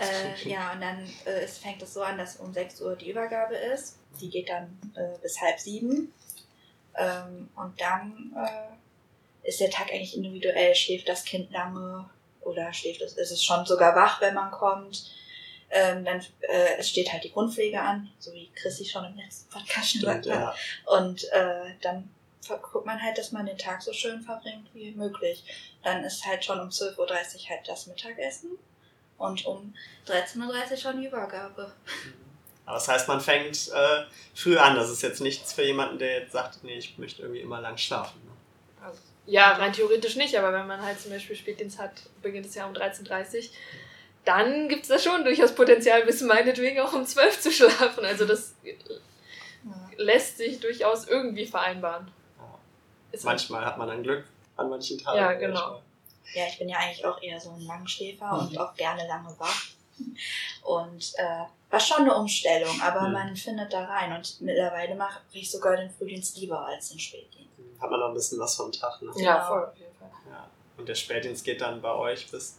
[0.00, 3.10] äh, ja, und dann äh, es fängt es so an, dass um sechs Uhr die
[3.10, 3.98] Übergabe ist.
[4.20, 6.12] Die geht dann äh, bis halb sieben.
[6.98, 10.74] Ähm, und dann äh, ist der Tag eigentlich individuell.
[10.74, 12.08] Schläft das Kind lange
[12.40, 15.10] oder schläft es, ist es schon sogar wach, wenn man kommt
[15.70, 19.50] ähm, dann äh, es steht halt die Grundpflege an, so wie Chrissy schon im letzten
[19.50, 20.26] Podcast gesagt hat.
[20.26, 20.54] Ja.
[20.84, 22.10] Und äh, dann
[22.62, 25.44] guckt man halt, dass man den Tag so schön verbringt wie möglich.
[25.82, 28.50] Dann ist halt schon um 12.30 Uhr halt das Mittagessen
[29.18, 29.74] und um
[30.06, 31.72] 13.30 Uhr schon die Übergabe.
[32.66, 34.76] Aber das heißt, man fängt äh, früh an.
[34.76, 37.78] Das ist jetzt nichts für jemanden, der jetzt sagt, nee, ich möchte irgendwie immer lang
[37.78, 38.20] schlafen.
[38.24, 38.32] Ne?
[38.84, 42.54] Also, ja, rein theoretisch nicht, aber wenn man halt zum Beispiel Spätdienst hat, beginnt es
[42.54, 43.42] ja um 13.30 Uhr
[44.26, 48.04] dann gibt es da schon durchaus Potenzial, bis meinetwegen auch um zwölf zu schlafen.
[48.04, 48.74] Also das ja.
[49.96, 52.10] lässt sich durchaus irgendwie vereinbaren.
[52.38, 53.18] Ja.
[53.22, 54.24] Manchmal hat man ein Glück,
[54.56, 55.16] an manchen Tagen.
[55.16, 55.80] Ja, genau.
[56.34, 58.48] Ja, ich bin ja eigentlich auch eher so ein Langschläfer mhm.
[58.48, 59.62] und auch gerne lange wach.
[60.62, 61.44] Und äh,
[61.76, 63.12] war schon eine Umstellung, aber mhm.
[63.12, 64.12] man findet da rein.
[64.12, 67.50] Und mittlerweile mache ich sogar den Frühdienst lieber als den Spätdienst.
[67.80, 69.10] Hat man noch ein bisschen was vom Tag, ne?
[69.16, 70.08] Ja, voll auf jeden Fall.
[70.30, 70.48] Ja.
[70.78, 72.58] Und der Spätdienst geht dann bei euch bis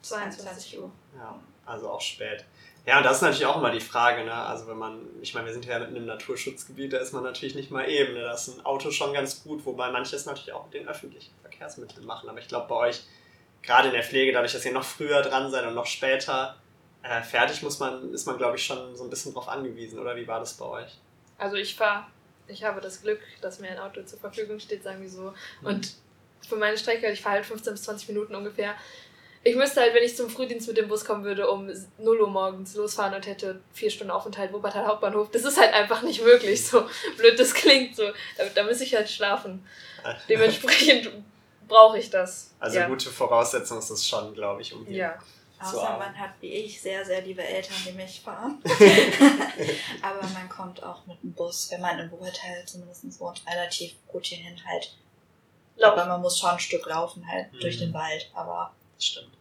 [0.00, 0.90] 22 Uhr.
[1.16, 2.44] Ja, also auch spät.
[2.86, 4.32] Ja, und das ist natürlich auch immer die Frage, ne?
[4.32, 7.54] Also wenn man, ich meine, wir sind ja mitten im Naturschutzgebiet, da ist man natürlich
[7.54, 8.14] nicht mal eben.
[8.14, 8.20] Ne?
[8.20, 11.34] Da ist ein Auto schon ganz gut, wobei manche es natürlich auch mit den öffentlichen
[11.42, 12.30] Verkehrsmitteln machen.
[12.30, 13.02] Aber ich glaube bei euch,
[13.60, 16.56] gerade in der Pflege, dadurch, dass ihr noch früher dran seid und noch später
[17.08, 20.14] äh, fertig muss man, ist man, glaube ich, schon so ein bisschen drauf angewiesen, oder
[20.16, 20.98] wie war das bei euch?
[21.38, 22.06] Also ich fahre,
[22.46, 25.32] ich habe das Glück, dass mir ein Auto zur Verfügung steht, sagen wir so.
[25.62, 25.94] Und
[26.46, 28.74] für meine Strecke, ich fahre halt 15 bis 20 Minuten ungefähr,
[29.44, 32.28] ich müsste halt, wenn ich zum Frühdienst mit dem Bus kommen würde, um 0 Uhr
[32.28, 35.30] morgens losfahren und hätte vier Stunden Aufenthalt Wuppertal Hauptbahnhof.
[35.30, 37.96] Das ist halt einfach nicht möglich, so blöd das klingt.
[37.96, 38.02] So.
[38.36, 39.64] Da, da muss ich halt schlafen.
[40.28, 41.10] Dementsprechend
[41.68, 42.52] brauche ich das.
[42.58, 42.88] Also ja.
[42.88, 45.18] gute Voraussetzung ist das schon, glaube ich, um hier ja.
[45.60, 48.62] Außer man hat wie ich sehr, sehr liebe Eltern, die mich fahren.
[50.02, 54.26] Aber man kommt auch mit dem Bus, wenn man in Wuppertal zumindest wohnt, relativ gut
[54.26, 54.94] hierhin halt
[55.80, 57.60] Aber man muss schon ein Stück laufen, halt Mhm.
[57.60, 58.30] durch den Wald.
[58.34, 59.37] Aber Das stimmt.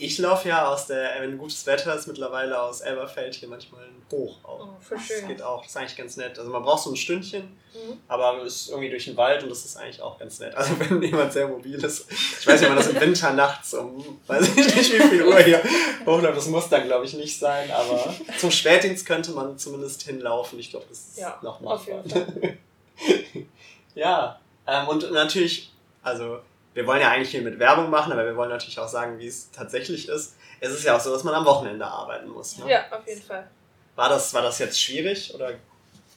[0.00, 3.82] Ich laufe ja aus der, wenn gutes Wetter ist, mittlerweile aus Elberfeld hier manchmal
[4.12, 4.60] hoch auch.
[4.60, 5.26] Oh, Das schön.
[5.26, 6.38] geht auch, das ist eigentlich ganz nett.
[6.38, 7.42] Also man braucht so ein Stündchen,
[7.74, 7.98] Mhm.
[8.08, 10.54] aber es ist irgendwie durch den Wald und das ist eigentlich auch ganz nett.
[10.54, 13.74] Also wenn jemand sehr mobil ist, ich weiß nicht, ob man das im Winter nachts
[13.74, 15.62] um, weiß ich nicht wie viel Uhr hier
[16.06, 20.58] hochläuft, das muss dann glaube ich nicht sein, aber zum Spätdienst könnte man zumindest hinlaufen.
[20.60, 22.04] Ich glaube, das ist Ja, noch machbar.
[23.94, 26.38] ja, ähm, und natürlich, also
[26.78, 29.26] wir wollen ja eigentlich hier mit Werbung machen, aber wir wollen natürlich auch sagen, wie
[29.26, 30.36] es tatsächlich ist.
[30.60, 32.56] Es ist ja auch so, dass man am Wochenende arbeiten muss.
[32.58, 32.70] Ne?
[32.70, 33.48] Ja, auf jeden Fall.
[33.96, 35.54] War, das, war das jetzt schwierig oder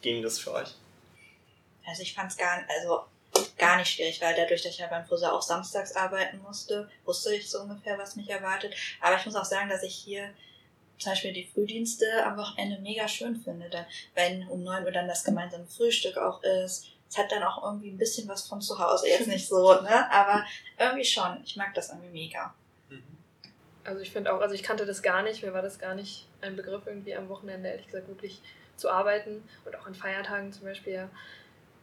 [0.01, 0.75] ging das für euch?
[1.87, 3.01] also ich fand es gar, also
[3.57, 7.33] gar nicht schwierig, weil dadurch, dass ich ja beim Friseur auch samstags arbeiten musste, wusste
[7.33, 8.73] ich so ungefähr, was mich erwartet.
[8.99, 10.29] Aber ich muss auch sagen, dass ich hier
[10.99, 13.69] zum Beispiel die Frühdienste am Wochenende mega schön finde.
[13.69, 16.87] Dann, wenn um 9 Uhr dann das gemeinsame Frühstück auch ist.
[17.11, 19.09] Es hat dann auch irgendwie ein bisschen was von zu Hause.
[19.09, 20.11] Jetzt nicht so, ne?
[20.11, 20.45] Aber
[20.79, 21.41] irgendwie schon.
[21.43, 22.55] Ich mag das irgendwie mega.
[23.83, 26.27] Also ich finde auch, also ich kannte das gar nicht, mir war das gar nicht
[26.41, 28.41] ein Begriff irgendwie am Wochenende, ehrlich gesagt, wirklich
[28.75, 31.09] zu arbeiten und auch an Feiertagen zum Beispiel, ja.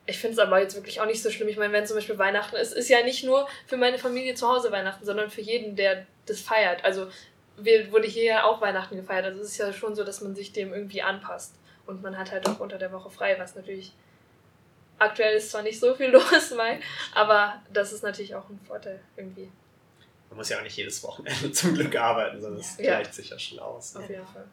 [0.06, 1.48] Ich finde es aber jetzt wirklich auch nicht so schlimm.
[1.48, 4.48] Ich meine, wenn zum Beispiel Weihnachten ist, ist ja nicht nur für meine Familie zu
[4.48, 6.82] Hause Weihnachten, sondern für jeden, der das feiert.
[6.82, 7.08] Also
[7.58, 9.26] wir, wurde hier ja auch Weihnachten gefeiert.
[9.26, 11.56] Also es ist ja schon so, dass man sich dem irgendwie anpasst.
[11.84, 13.92] Und man hat halt auch unter der Woche frei, was natürlich
[14.98, 16.80] aktuell ist zwar nicht so viel los, Mai,
[17.14, 19.50] aber das ist natürlich auch ein Vorteil irgendwie.
[20.30, 22.96] Man muss ja auch nicht jedes Wochenende zum Glück arbeiten, sondern es Ja.
[22.96, 23.94] gleicht sich ja schon aus.
[23.94, 24.00] Ne?
[24.00, 24.44] Auf jeden Fall.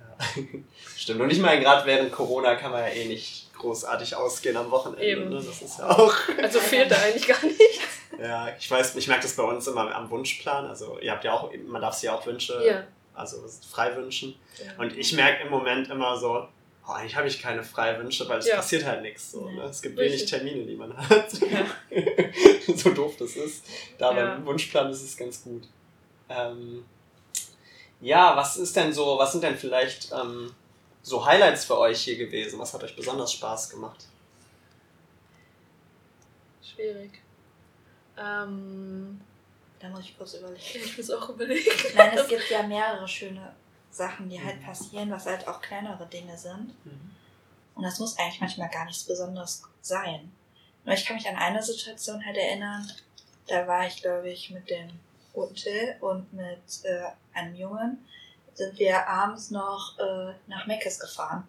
[0.00, 0.42] Ja.
[0.96, 1.20] Stimmt.
[1.22, 5.04] Und ich meine, gerade während Corona kann man ja eh nicht großartig ausgehen am Wochenende.
[5.04, 5.28] Eben.
[5.30, 5.36] Ne?
[5.36, 6.14] Das ist ja auch.
[6.42, 7.88] Also fehlt da eigentlich gar nichts.
[8.20, 10.66] Ja, ich weiß, ich merke das bei uns immer am Wunschplan.
[10.66, 12.84] Also ihr habt ja auch, man darf sich ja auch Wünsche, Ja.
[13.14, 14.34] also frei wünschen.
[14.58, 14.70] ja.
[14.78, 16.46] Und ich merke im Moment immer so,
[16.86, 18.56] oh, eigentlich habe ich keine Freiwünsche, weil es Ja.
[18.56, 19.32] passiert halt nichts.
[19.32, 19.52] So, Ja.
[19.54, 19.62] ne?
[19.64, 20.20] Es gibt Richtig.
[20.20, 21.30] wenig Termine, die man hat.
[22.76, 23.64] so doof das ist.
[23.98, 24.34] Da Ja.
[24.34, 25.68] beim Wunschplan ist es ganz gut.
[26.28, 26.84] Ähm,
[28.00, 30.54] ja, was ist denn so, was sind denn vielleicht ähm,
[31.02, 32.58] so Highlights für euch hier gewesen?
[32.58, 34.06] Was hat euch besonders Spaß gemacht?
[36.62, 37.10] Schwierig.
[38.16, 39.20] Ähm,
[39.80, 40.60] Da muss ich kurz überlegen.
[40.74, 41.70] ich muss auch überlegen.
[41.94, 43.54] Nein, es gibt ja mehrere schöne
[43.92, 46.74] Sachen, die halt passieren, was halt auch kleinere Dinge sind.
[47.74, 50.32] Und das muss eigentlich manchmal gar nichts Besonderes sein.
[50.84, 52.90] Nur ich kann mich an eine Situation halt erinnern,
[53.46, 54.88] da war ich, glaube ich, mit dem
[55.32, 58.06] guten Till und mit äh, einem Jungen,
[58.54, 61.46] sind wir abends noch äh, nach Meckes gefahren.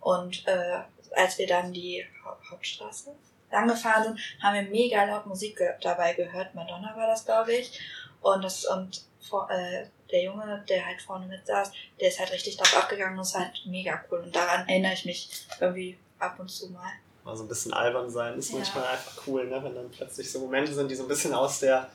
[0.00, 0.80] Und äh,
[1.14, 3.14] als wir dann die Hau- Hauptstraße
[3.50, 6.54] lang gefahren sind, haben wir mega laut Musik ge dabei gehört.
[6.54, 7.80] Madonna war das, glaube ich.
[8.20, 12.32] Und das und vor, äh, der Junge, der halt vorne mit saß, der ist halt
[12.32, 14.20] richtig drauf abgegangen und ist halt mega cool.
[14.20, 16.92] Und daran erinnere ich mich irgendwie ab und zu mal.
[17.24, 18.56] Mal so ein bisschen albern sein ist Ja.
[18.58, 19.62] manchmal einfach cool, ne?
[19.62, 21.88] wenn dann plötzlich so Momente sind, die so ein bisschen aus der,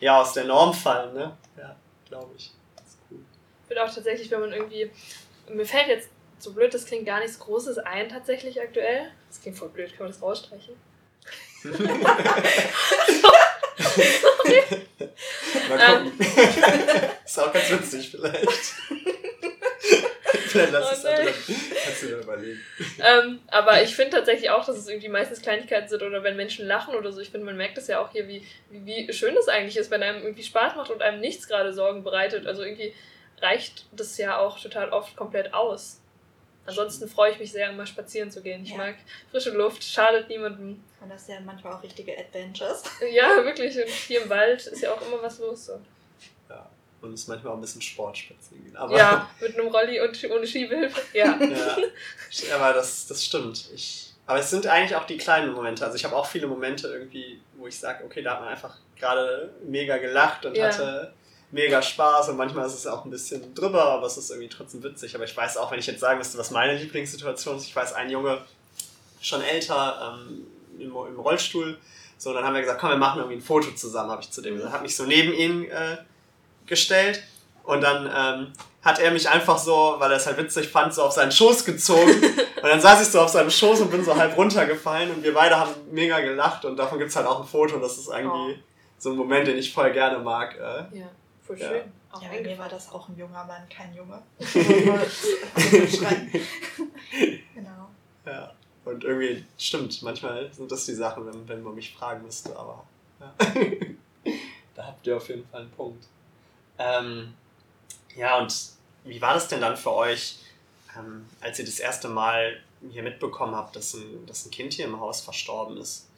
[0.00, 1.14] ja, aus der Norm fallen.
[1.14, 1.36] Ne?
[1.56, 1.76] Ja,
[2.08, 2.50] glaube ich.
[2.76, 3.18] Das ist cool.
[3.62, 4.90] Ich finde auch tatsächlich, wenn man irgendwie.
[5.48, 9.10] Mir fällt jetzt so blöd, das klingt gar nichts Großes ein, tatsächlich aktuell.
[9.28, 10.74] Das klingt voll blöd, kann man das rausstreichen?
[15.68, 16.12] Mal gucken.
[17.24, 18.48] ist auch ganz witzig vielleicht.
[20.48, 21.16] vielleicht lass Oh es nein.
[21.16, 21.34] drin.
[21.84, 22.60] Kannst du dir überlegen.
[23.00, 26.66] ähm, aber ich finde tatsächlich auch, dass es irgendwie meistens Kleinigkeiten sind oder wenn Menschen
[26.66, 27.20] lachen oder so.
[27.20, 29.90] Ich finde, man merkt es ja auch hier, wie, wie, wie schön es eigentlich ist,
[29.90, 32.46] wenn einem irgendwie Spaß macht und einem nichts gerade Sorgen bereitet.
[32.46, 32.94] Also irgendwie
[33.40, 36.00] reicht das ja auch total oft komplett aus.
[36.66, 38.62] Ansonsten freue ich mich sehr, immer spazieren zu gehen.
[38.64, 38.76] Ich Ja.
[38.78, 38.94] mag
[39.30, 40.82] frische Luft, schadet niemandem.
[41.00, 42.82] Und das sind ja manchmal auch richtige Adventures.
[43.12, 43.76] Ja, wirklich.
[43.76, 45.66] Und hier im Wald ist ja auch immer was los.
[45.66, 45.80] So.
[46.48, 46.68] Ja.
[47.02, 48.76] Und es ist manchmal auch ein bisschen Sport spazieren gehen.
[48.76, 51.00] Aber, Ja, mit einem Rolli und ohne Schiebehilfe.
[51.12, 51.38] Ja.
[51.38, 51.76] ja.
[52.56, 53.68] aber das, das stimmt.
[53.74, 55.84] Ich, aber es sind eigentlich auch die kleinen Momente.
[55.84, 58.78] Also ich habe auch viele Momente irgendwie, wo ich sage, okay, da hat man einfach
[58.96, 60.66] gerade mega gelacht und Ja.
[60.68, 61.12] hatte
[61.50, 64.82] mega Spaß und manchmal ist es auch ein bisschen drüber, aber es ist irgendwie trotzdem
[64.82, 65.14] witzig.
[65.14, 67.92] Aber ich weiß auch, wenn ich jetzt sagen müsste, was meine Lieblingssituation ist, ich weiß,
[67.92, 68.38] ein Junge,
[69.20, 70.46] schon älter, ähm,
[70.78, 71.78] im, im Rollstuhl,
[72.18, 74.30] so, und dann haben wir gesagt, komm, wir machen irgendwie ein Foto zusammen, habe ich
[74.30, 74.72] zu dem gesagt.
[74.72, 75.98] Habe mich so neben ihn äh,
[76.66, 77.22] gestellt
[77.64, 78.52] und dann ähm,
[78.82, 81.64] hat er mich einfach so, weil er es halt witzig fand, so auf seinen Schoß
[81.64, 82.22] gezogen.
[82.62, 85.34] und dann saß ich so auf seinem Schoß und bin so halb runtergefallen und wir
[85.34, 87.78] beide haben mega gelacht und davon gibt es halt auch ein Foto.
[87.78, 88.62] Das ist irgendwie
[88.98, 90.54] so ein Moment, den ich voll gerne mag.
[90.56, 90.98] Äh.
[90.98, 91.06] Ja,
[91.46, 91.68] voll Ja.
[91.68, 91.92] schön.
[92.10, 94.22] Auch Ja, bei mir war das auch ein junger Mann, kein Junge.
[97.54, 97.88] Genau.
[98.26, 98.52] Ja.
[98.84, 102.84] Und irgendwie, stimmt, manchmal sind das die Sachen, wenn, wenn man mich fragen müsste, aber
[103.20, 103.34] ja.
[104.74, 106.06] da habt ihr auf jeden Fall einen Punkt.
[106.78, 107.32] Ähm,
[108.14, 108.54] ja, und
[109.04, 110.38] wie war das denn dann für euch,
[110.98, 114.84] ähm, als ihr das erste Mal hier mitbekommen habt, dass ein, dass ein Kind hier
[114.84, 116.08] im Haus verstorben ist?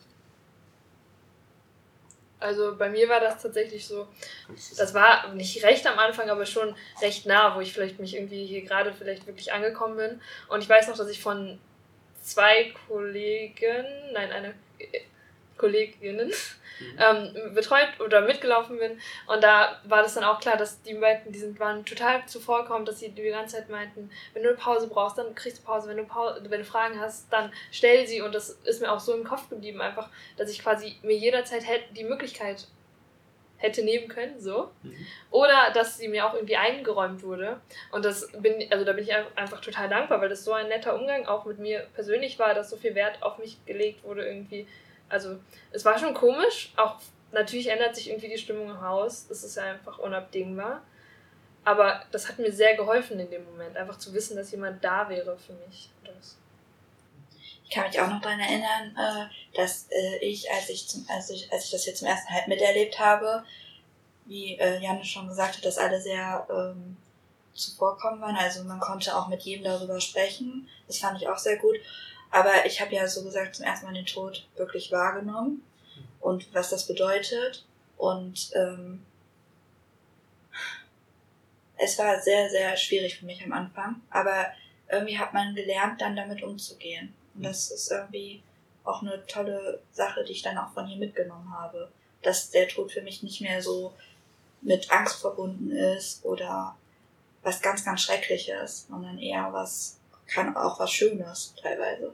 [2.38, 4.06] Also bei mir war das tatsächlich so,
[4.76, 8.44] das war nicht recht am Anfang, aber schon recht nah, wo ich vielleicht mich irgendwie
[8.44, 10.20] hier gerade vielleicht wirklich angekommen bin.
[10.48, 11.58] Und ich weiß noch, dass ich von
[12.22, 14.54] zwei Kollegen, nein, eine
[15.56, 16.98] Kolleginnen, mhm.
[16.98, 19.00] ähm, betreut oder mitgelaufen bin.
[19.26, 22.88] Und da war das dann auch klar, dass die meinten, die sind, waren total zuvorkommend,
[22.88, 25.88] dass sie die ganze Zeit meinten, wenn du eine Pause brauchst, dann kriegst du Pause.
[25.88, 28.22] Wenn du, Pause, wenn du Fragen hast, dann stell sie.
[28.22, 31.64] Und das ist mir auch so im Kopf geblieben, einfach, dass ich quasi mir jederzeit
[31.96, 32.66] die Möglichkeit
[33.58, 34.70] hätte nehmen können, so.
[34.82, 35.06] Mhm.
[35.30, 37.60] Oder dass sie mir auch irgendwie eingeräumt wurde.
[37.90, 40.94] Und das bin, also da bin ich einfach total dankbar, weil das so ein netter
[40.94, 44.66] Umgang auch mit mir persönlich war, dass so viel Wert auf mich gelegt wurde, irgendwie
[45.08, 45.38] also
[45.72, 46.72] es war schon komisch.
[46.76, 46.96] Auch
[47.32, 49.26] natürlich ändert sich irgendwie die Stimmung im Haus.
[49.28, 50.82] Das ist ja einfach unabdingbar.
[51.64, 55.08] Aber das hat mir sehr geholfen in dem Moment, einfach zu wissen, dass jemand da
[55.08, 55.90] wäre für mich.
[57.68, 61.30] Ich kann mich auch noch daran erinnern, äh, dass äh, ich, als ich, zum, als
[61.30, 63.42] ich, als ich das jetzt zum ersten Mal miterlebt habe,
[64.24, 66.96] wie äh, Janne schon gesagt hat, dass alle sehr ähm,
[67.54, 68.36] zuvorkommen waren.
[68.36, 70.68] Also man konnte auch mit jedem darüber sprechen.
[70.86, 71.76] Das fand ich auch sehr gut.
[72.36, 75.62] Aber ich habe ja so gesagt zum ersten Mal den Tod wirklich wahrgenommen
[76.20, 77.64] und was das bedeutet.
[77.96, 79.06] Und ähm,
[81.78, 84.02] es war sehr, sehr schwierig für mich am Anfang.
[84.10, 84.48] Aber
[84.90, 87.14] irgendwie hat man gelernt, dann damit umzugehen.
[87.34, 88.42] Und das ist irgendwie
[88.84, 91.90] auch eine tolle Sache, die ich dann auch von hier mitgenommen habe.
[92.20, 93.94] Dass der Tod für mich nicht mehr so
[94.60, 96.76] mit Angst verbunden ist oder
[97.42, 99.96] was ganz, ganz Schreckliches, sondern eher was
[100.26, 102.12] kann auch was Schönes teilweise.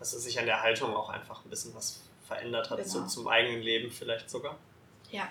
[0.00, 2.88] Dass sich an der Haltung auch einfach ein bisschen was verändert hat, genau.
[2.88, 4.56] so zum eigenen Leben vielleicht sogar.
[5.10, 5.28] Ja.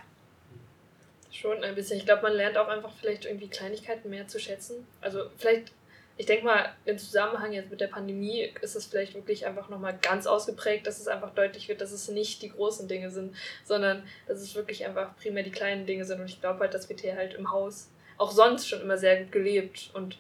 [1.32, 1.98] Schon ein bisschen.
[1.98, 4.86] Ich glaube, man lernt auch einfach vielleicht irgendwie Kleinigkeiten mehr zu schätzen.
[5.02, 5.72] Also vielleicht,
[6.18, 9.98] ich denke mal, im Zusammenhang jetzt mit der Pandemie ist es vielleicht wirklich einfach nochmal
[10.02, 14.04] ganz ausgeprägt, dass es einfach deutlich wird, dass es nicht die großen Dinge sind, sondern
[14.28, 16.20] dass es wirklich einfach primär die kleinen Dinge sind.
[16.20, 19.24] Und ich glaube halt, das wird hier halt im Haus auch sonst schon immer sehr
[19.24, 19.92] gut gelebt.
[19.94, 20.18] Und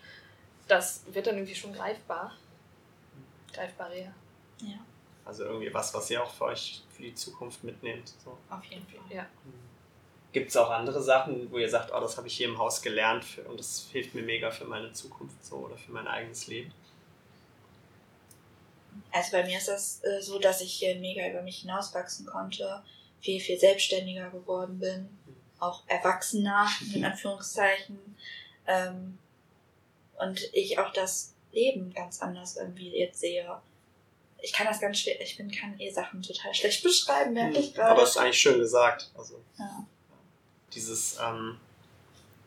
[0.67, 2.35] das wird dann irgendwie schon greifbar.
[3.53, 3.95] Greifbarer.
[3.95, 4.13] Ja.
[5.26, 8.13] Also irgendwie was, was ihr auch für euch für die Zukunft mitnehmt.
[8.24, 8.38] So.
[8.50, 9.26] Auf jeden Fall, ja.
[10.32, 12.82] Gibt es auch andere Sachen, wo ihr sagt, oh, das habe ich hier im Haus
[12.82, 16.48] gelernt für, und das hilft mir mega für meine Zukunft so oder für mein eigenes
[16.48, 16.72] Leben?
[19.12, 22.84] Also bei mir ist das äh, so, dass ich hier mega über mich hinauswachsen konnte,
[23.22, 25.36] viel, viel selbstständiger geworden bin, mhm.
[25.60, 27.98] auch erwachsener, in Anführungszeichen.
[28.67, 29.17] Ähm,
[30.19, 33.60] und ich auch das Leben ganz anders irgendwie jetzt sehe.
[34.41, 37.63] Ich kann das ganz schwer, ich bin, kann eh Sachen total schlecht beschreiben, merke hm,
[37.63, 37.91] ich gerade.
[37.91, 39.12] Aber es ist eigentlich schön gesagt.
[39.17, 39.86] Also, ja.
[40.73, 41.58] Dieses, ähm,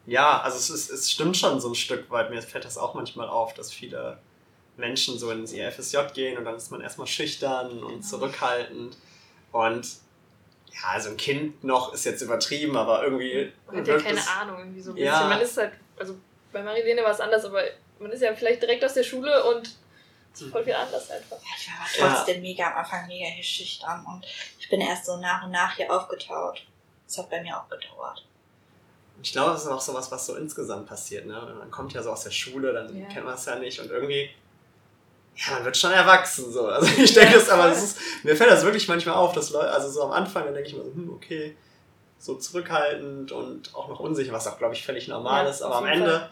[0.06, 2.30] ja, also es, ist, es stimmt schon so ein Stück weit.
[2.30, 4.18] Mir fällt das auch manchmal auf, dass viele
[4.76, 8.00] Menschen so ins FSJ gehen und dann ist man erstmal schüchtern und genau.
[8.00, 8.96] zurückhaltend.
[9.52, 9.86] Und
[10.72, 13.52] ja, also ein Kind noch ist jetzt übertrieben, aber irgendwie.
[13.66, 15.06] Man hat ja keine Ahnung, irgendwie so ein bisschen.
[15.06, 15.28] Ja.
[15.28, 16.16] Man ist halt, also
[16.52, 17.62] bei Marilene war es anders, aber
[17.98, 19.76] man ist ja vielleicht direkt aus der Schule und
[20.34, 21.36] voll viel anders einfach.
[21.36, 22.40] Ja, ich war trotzdem ja.
[22.42, 24.26] mega am Anfang mega schüchtern und
[24.58, 26.62] ich bin erst so nach und nach hier aufgetaut.
[27.06, 28.24] Das hat bei mir auch gedauert.
[29.22, 31.26] Ich glaube, das ist auch so was, was so insgesamt passiert.
[31.26, 31.54] Ne?
[31.58, 33.06] Man kommt ja so aus der Schule, dann ja.
[33.06, 34.30] kennt man es ja nicht und irgendwie,
[35.36, 36.50] ja, man wird schon erwachsen.
[36.52, 36.66] So.
[36.66, 39.70] Also ich denke, das, aber das ist, mir fällt das wirklich manchmal auf, dass Leute,
[39.70, 41.56] also so am Anfang, dann denke ich mir so, hm, okay,
[42.18, 45.62] so zurückhaltend und auch noch unsicher, was auch, glaube ich, völlig normal ist.
[45.62, 46.30] Aber am Ende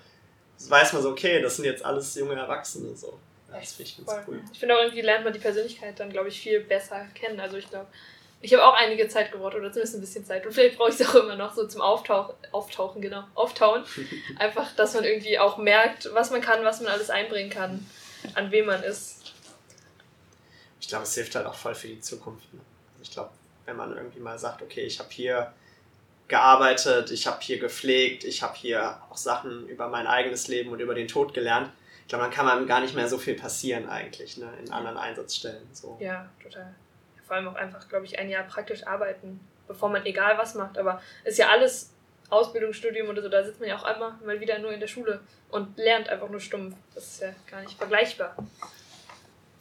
[0.59, 0.71] Fall.
[0.71, 2.97] weiß man so, okay, das sind jetzt alles junge Erwachsene.
[2.97, 3.19] So.
[3.53, 4.43] Das finde ich ganz cool.
[4.53, 7.41] Ich finde auch irgendwie lernt man die Persönlichkeit dann, glaube ich, viel besser kennen.
[7.41, 7.87] Also ich glaube,
[8.43, 10.47] ich habe auch einige Zeit gebraucht oder zumindest ein bisschen Zeit.
[10.47, 13.85] Und vielleicht brauche ich es auch immer noch so zum Auftauchen, Auftauchen, genau, Auftauen.
[14.39, 17.87] Einfach, dass man irgendwie auch merkt, was man kann, was man alles einbringen kann,
[18.35, 19.35] an wem man ist.
[20.81, 22.53] Ich glaube, es hilft halt auch voll für die Zukunft.
[22.55, 22.61] Ne?
[22.93, 23.31] Also ich glaube,
[23.67, 25.53] wenn man irgendwie mal sagt, okay, ich habe hier
[26.29, 30.81] gearbeitet, ich habe hier gepflegt, ich habe hier auch Sachen über mein eigenes Leben und
[30.81, 31.71] über den Tod gelernt,
[32.11, 34.99] ich glaube, dann kann man gar nicht mehr so viel passieren eigentlich, ne, in anderen
[34.99, 35.63] Einsatzstellen.
[35.73, 35.97] So.
[36.01, 36.75] Ja, total.
[37.25, 40.77] Vor allem auch einfach, glaube ich, ein Jahr praktisch arbeiten, bevor man egal was macht.
[40.77, 41.93] Aber ist ja alles
[42.29, 45.21] Ausbildungsstudium oder so, da sitzt man ja auch einmal mal wieder nur in der Schule
[45.51, 46.75] und lernt einfach nur stumpf.
[46.97, 48.35] Das ist ja gar nicht vergleichbar.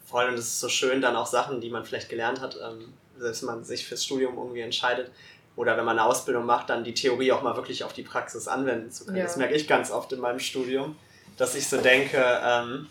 [0.07, 2.95] Vor allem, das ist so schön, dann auch Sachen, die man vielleicht gelernt hat, ähm,
[3.19, 5.11] selbst wenn man sich fürs Studium irgendwie entscheidet,
[5.55, 8.47] oder wenn man eine Ausbildung macht, dann die Theorie auch mal wirklich auf die Praxis
[8.47, 9.17] anwenden zu können.
[9.17, 9.25] Ja.
[9.25, 10.95] Das merke ich ganz oft in meinem Studium
[11.39, 12.87] dass ich so denke, ähm,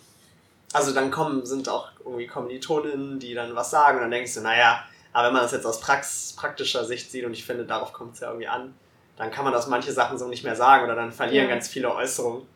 [0.72, 4.34] also dann kommen, sind auch irgendwie Kommilitoninnen, die dann was sagen und dann denke ich
[4.34, 7.64] so, naja, aber wenn man das jetzt aus Prax praktischer Sicht sieht und ich finde,
[7.64, 8.74] darauf kommt es ja irgendwie an,
[9.16, 11.54] dann kann man das manche Sachen so nicht mehr sagen oder dann verlieren ja.
[11.54, 12.46] ganz viele Äußerungen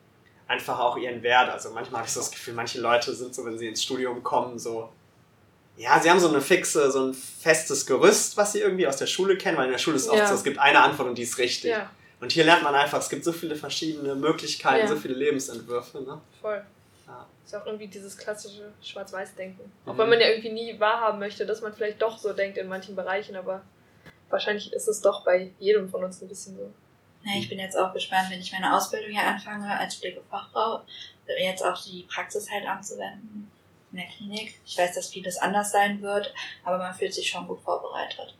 [0.47, 1.49] einfach auch ihren Wert.
[1.49, 4.23] Also manchmal habe ich so das Gefühl, manche Leute sind so, wenn sie ins Studium
[4.23, 4.89] kommen, so,
[5.77, 9.07] ja, sie haben so eine fixe, so ein festes Gerüst, was sie irgendwie aus der
[9.07, 10.27] Schule kennen, weil in der Schule ist es oft Ja.
[10.27, 11.71] so, es gibt eine Antwort und die ist richtig.
[11.71, 11.89] Ja,
[12.23, 14.87] Und hier lernt man einfach, es gibt so viele verschiedene Möglichkeiten, Ja.
[14.87, 15.99] so viele Lebensentwürfe.
[16.01, 16.21] Ne?
[16.39, 16.63] voll.
[17.05, 17.27] Ja.
[17.45, 19.69] Ist auch irgendwie dieses klassische Schwarz-Weiß-Denken.
[19.85, 19.97] Auch Mhm.
[19.97, 22.95] wenn man ja irgendwie nie wahrhaben möchte, dass man vielleicht doch so denkt in manchen
[22.95, 23.61] Bereichen, aber
[24.29, 26.71] wahrscheinlich ist es doch bei jedem von uns ein bisschen so.
[27.25, 30.81] Ja, ich bin jetzt auch gespannt, wenn ich meine Ausbildung hier anfange als Pflegefachfrau,
[31.41, 33.51] jetzt auch die Praxis halt anzuwenden
[33.91, 34.61] in der Klinik.
[34.65, 36.33] Ich weiß, dass vieles anders sein wird,
[36.63, 38.33] aber man fühlt sich schon gut vorbereitet.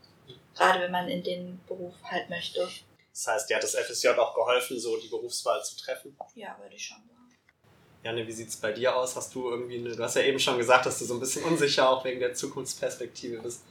[0.55, 2.65] Gerade wenn man in den Beruf halt möchte.
[3.13, 6.17] Das heißt, dir hat das FSJ auch geholfen, so die Berufswahl zu treffen.
[6.33, 7.13] Ja, würde ich schon sagen.
[8.03, 9.15] Janne, wie sieht es bei dir aus?
[9.15, 11.43] Hast du irgendwie eine, du hast ja eben schon gesagt, dass du so ein bisschen
[11.43, 13.63] unsicher auch wegen der Zukunftsperspektive bist.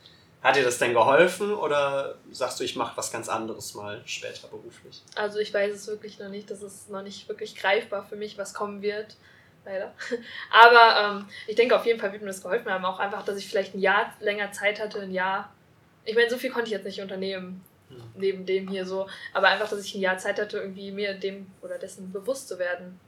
[0.43, 4.49] Hat dir das denn geholfen oder sagst du, ich mache was ganz anderes mal später
[4.49, 5.03] beruflich?
[5.15, 8.39] Also ich weiß es wirklich noch nicht, das ist noch nicht wirklich greifbar für mich,
[8.39, 9.17] was kommen wird.
[9.65, 9.93] Leider.
[10.51, 12.85] Aber ähm, ich denke, auf jeden Fall wird mir das geholfen haben.
[12.85, 15.53] Auch einfach, dass ich vielleicht ein Jahr länger Zeit hatte, ein Jahr.
[16.05, 17.72] Ich meine, so viel konnte ich jetzt nicht unternehmen, Hm.
[18.15, 19.09] Neben dem hier so.
[19.33, 22.59] Aber einfach, dass ich ein Jahr Zeit hatte, irgendwie mir dem oder dessen bewusst zu
[22.59, 23.01] werden.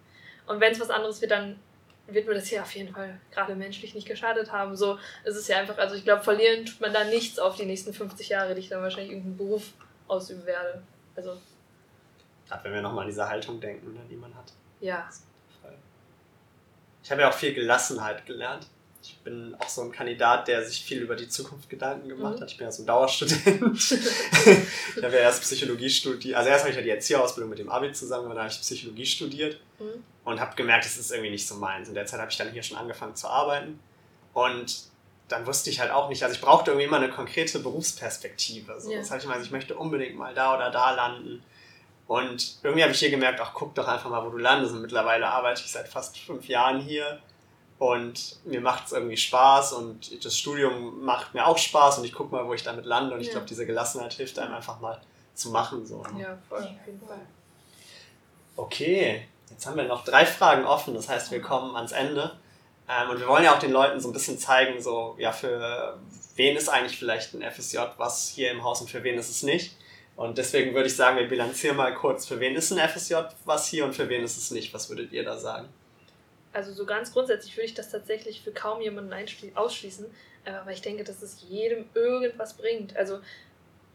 [0.46, 1.58] Und wenn es was anderes wird, dann
[2.06, 4.76] wird mir das hier auf jeden Fall gerade menschlich nicht geschadet haben.
[4.76, 7.64] So ist es ja einfach, also ich glaube, verlieren tut man da nichts auf die
[7.64, 9.72] nächsten 50 Jahre, die ich dann wahrscheinlich irgendeinen Beruf
[10.06, 10.82] ausüben werde.
[11.16, 11.38] Also,
[12.46, 14.52] Gerade wenn wir nochmal an diese Haltung denken, ne, die man hat.
[14.80, 15.08] ja.
[17.02, 18.66] Ich habe ja auch viel Gelassenheit gelernt.
[19.06, 22.40] Ich bin auch so ein Kandidat, der sich viel über die Zukunft Gedanken gemacht Mhm.
[22.40, 22.50] hat.
[22.50, 23.42] Ich bin ja so ein Dauerstudent.
[23.92, 26.36] ich habe ja erst Psychologie studiert.
[26.36, 29.06] Also erst habe ich ja die Erzieherausbildung mit dem Abi zusammen, dann habe ich Psychologie
[29.06, 30.04] studiert Mhm.
[30.24, 31.88] und habe gemerkt, das ist irgendwie nicht so meins.
[31.88, 33.78] In der Zeit habe ich dann hier schon angefangen zu arbeiten
[34.32, 34.84] und
[35.28, 38.80] dann wusste ich halt auch nicht, also ich brauchte irgendwie immer eine konkrete Berufsperspektive.
[38.80, 38.90] So.
[38.92, 38.98] Ja.
[38.98, 41.42] Das habe ich mal, ich möchte unbedingt mal da oder da landen.
[42.06, 44.74] Und irgendwie habe ich hier gemerkt, ach guck doch einfach mal, wo du landest.
[44.74, 47.18] Und mittlerweile arbeite ich seit fast fünf Jahren hier
[47.78, 52.12] und mir macht es irgendwie Spaß und das Studium macht mir auch Spaß und ich
[52.12, 53.14] gucke mal, wo ich damit lande.
[53.14, 53.32] Und ich Ja.
[53.34, 55.00] glaube, diese Gelassenheit hilft einem einfach mal
[55.34, 55.84] zu machen.
[55.84, 56.02] So.
[56.14, 56.22] ne?
[56.22, 57.20] Ja, voll, Ja, auf jeden Fall.
[58.56, 62.36] Okay, jetzt haben wir noch drei Fragen offen, das heißt, wir kommen ans Ende.
[62.88, 65.98] Ähm, und wir wollen ja auch den Leuten so ein bisschen zeigen, so, ja, für
[66.36, 69.42] wen ist eigentlich vielleicht ein FSJ was hier im Haus und für wen ist es
[69.42, 69.76] nicht.
[70.16, 73.66] Und deswegen würde ich sagen, wir bilanzieren mal kurz, für wen ist ein FSJ was
[73.66, 74.72] hier und für wen ist es nicht.
[74.72, 75.68] Was würdet ihr da sagen?
[76.54, 79.12] Also so ganz grundsätzlich würde ich das tatsächlich für kaum jemanden
[79.54, 80.06] ausschließen,
[80.44, 82.96] einfach weil ich denke, dass es jedem irgendwas bringt.
[82.96, 83.18] Also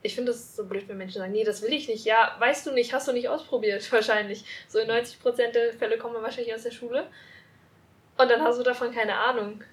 [0.02, 2.06] ich finde es so blöd, wenn Menschen sagen, nee, das will ich nicht.
[2.06, 4.44] Ja, weißt du nicht, hast du nicht ausprobiert, wahrscheinlich.
[4.68, 7.08] So in 90% der Fälle kommen wir wahrscheinlich aus der Schule
[8.18, 9.64] und dann hast du davon keine Ahnung.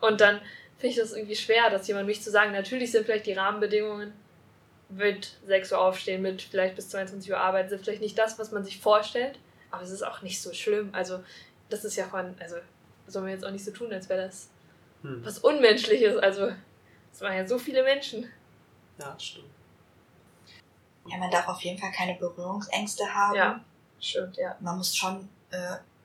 [0.00, 0.40] Und dann
[0.78, 4.14] finde ich das irgendwie schwer, dass jemand mich zu sagen, natürlich sind vielleicht die Rahmenbedingungen
[4.88, 8.52] mit 6 Uhr aufstehen, mit vielleicht bis 22 Uhr arbeiten, sind vielleicht nicht das, was
[8.52, 9.38] man sich vorstellt,
[9.70, 10.90] aber es ist auch nicht so schlimm.
[10.92, 11.20] Also
[11.68, 12.56] das ist ja von, also
[13.06, 14.48] soll man jetzt auch nicht so tun, als wäre das
[15.02, 15.24] Hm.
[15.24, 16.16] was Unmenschliches.
[16.16, 16.50] Also
[17.12, 18.28] es waren ja so viele Menschen.
[18.98, 19.46] Ja, stimmt.
[21.08, 23.36] Ja, man darf auf jeden Fall keine Berührungsängste haben.
[23.36, 23.60] Ja.
[24.00, 24.56] Stimmt, ja.
[24.60, 25.56] Man muss schon äh,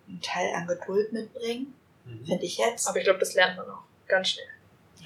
[0.07, 1.73] einen Teil an Geduld mitbringen,
[2.05, 2.25] Mhm.
[2.25, 2.87] finde ich jetzt.
[2.87, 4.45] Aber ich glaube, das lernt man auch ganz schnell.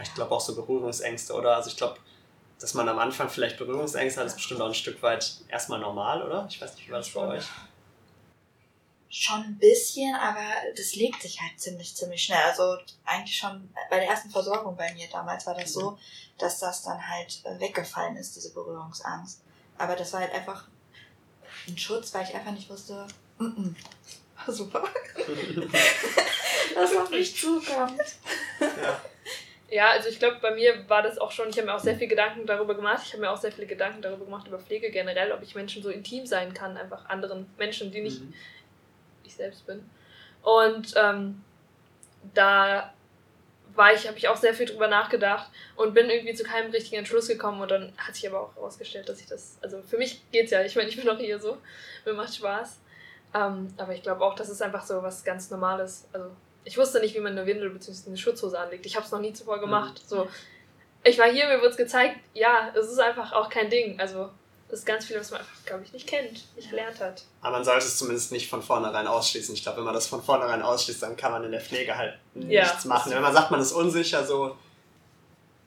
[0.02, 1.56] Ich glaube auch so Berührungsängste, oder?
[1.56, 1.98] Also ich glaube,
[2.60, 6.22] dass man am Anfang vielleicht Berührungsängste hat, ist bestimmt auch ein Stück weit erstmal normal,
[6.24, 6.48] oder?
[6.50, 7.46] Ich weiß nicht, wie war das bei euch?
[9.10, 10.44] Schon ein bisschen, aber
[10.76, 12.42] das legt sich halt ziemlich, ziemlich schnell.
[12.44, 15.98] Also eigentlich schon bei der ersten Versorgung bei mir damals war das so,
[16.38, 19.42] dass das dann halt äh, weggefallen ist, diese Berührungsangst.
[19.78, 20.68] Aber das war halt einfach
[21.68, 23.76] ein Schutz, weil ich einfach nicht wusste, mm -mm.
[24.52, 24.84] super,
[26.76, 28.02] was auf mich zukommt.
[28.60, 29.02] ja.
[29.70, 31.98] Ja, also ich glaube, bei mir war das auch schon, ich habe mir auch sehr
[31.98, 33.02] viel Gedanken darüber gemacht.
[33.06, 35.82] Ich habe mir auch sehr viele Gedanken darüber gemacht, über Pflege generell, ob ich Menschen
[35.82, 38.34] so intim sein kann, einfach anderen Menschen, die nicht Mhm.
[39.36, 39.88] Ich selbst bin.
[40.42, 41.44] Und ähm,
[42.34, 42.94] da
[43.76, 46.98] war ich, habe ich auch sehr viel drüber nachgedacht und bin irgendwie zu keinem richtigen
[46.98, 50.22] Entschluss gekommen und dann hat sich aber auch herausgestellt, dass ich das, also für mich
[50.32, 51.58] geht's ja, ich meine, ich bin auch hier so,
[52.06, 52.80] mir macht Spaß.
[53.34, 56.08] Ähm, aber ich glaube auch, das ist einfach so was ganz Normales.
[56.14, 56.32] Also
[56.64, 58.08] ich wusste nicht, wie man eine Windel bzw.
[58.08, 58.86] eine Schutzhose anlegt.
[58.86, 60.02] Ich habe es noch nie zuvor gemacht.
[60.08, 60.30] So,
[61.04, 64.00] ich war hier, mir wurde es gezeigt, ja, es ist einfach auch kein Ding.
[64.00, 64.30] Also
[64.70, 67.24] das ist ganz viel, was man einfach, glaube ich, nicht kennt, nicht gelernt hat.
[67.42, 69.54] Aber man sollte es zumindest nicht von vornherein ausschließen.
[69.54, 72.18] Ich glaube, wenn man das von vornherein ausschließt, dann kann man in der Pflege halt
[72.34, 72.64] Ja.
[72.64, 73.12] nichts machen.
[73.12, 74.56] Wenn man sagt, man ist unsicher, so,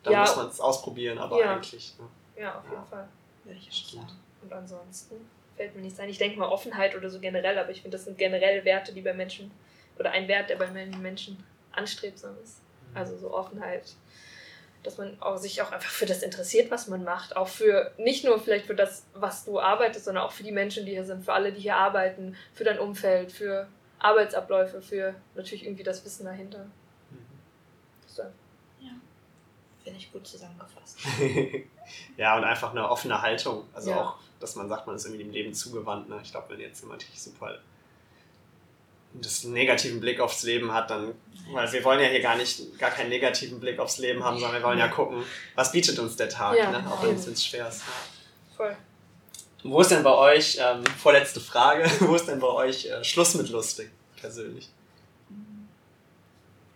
[0.02, 0.20] dann Ja.
[0.20, 1.54] muss man es ausprobieren, aber Ja.
[1.54, 1.94] eigentlich.
[1.98, 2.42] Ne?
[2.42, 2.82] Ja, auf jeden Ja.
[2.84, 3.08] Fall.
[3.70, 4.06] Sagen.
[4.42, 5.14] Und ansonsten
[5.56, 6.08] fällt mir nichts ein.
[6.10, 9.00] Ich denke mal Offenheit oder so generell, aber ich finde, das sind generell Werte, die
[9.00, 9.50] bei Menschen,
[9.98, 11.42] oder ein Wert, der bei Menschen
[11.72, 12.58] anstrebsam ist.
[12.94, 13.94] Also so Offenheit,
[14.88, 17.36] dass man auch sich auch einfach für das interessiert, was man macht.
[17.36, 20.86] Auch für, nicht nur vielleicht für das, was du arbeitest, sondern auch für die Menschen,
[20.86, 23.68] die hier sind, für alle, die hier arbeiten, für dein Umfeld, für
[23.98, 26.64] Arbeitsabläufe, für natürlich irgendwie das Wissen dahinter.
[27.10, 27.18] Mhm.
[28.06, 28.22] So.
[29.84, 30.98] finde ich gut zusammengefasst.
[32.16, 33.64] ja, und einfach eine offene Haltung.
[33.74, 34.00] Also Ja.
[34.02, 36.08] auch, dass man sagt, man ist irgendwie dem Leben zugewandt.
[36.08, 36.18] Ne?
[36.22, 37.58] Ich glaube, wenn jetzt jemand richtig super
[39.14, 41.14] das einen negativen Blick aufs Leben hat, dann,
[41.52, 44.60] weil wir wollen ja hier gar nicht, gar keinen negativen Blick aufs Leben haben, sondern
[44.60, 46.90] wir wollen ja gucken, was bietet uns der Tag, Ja, ne?
[46.90, 47.82] auch wenn es schwer ist.
[48.56, 48.76] Voll.
[49.64, 53.34] Wo ist denn bei euch, ähm, vorletzte Frage, wo ist denn bei euch äh, Schluss
[53.34, 53.90] mit lustig,
[54.20, 54.68] persönlich?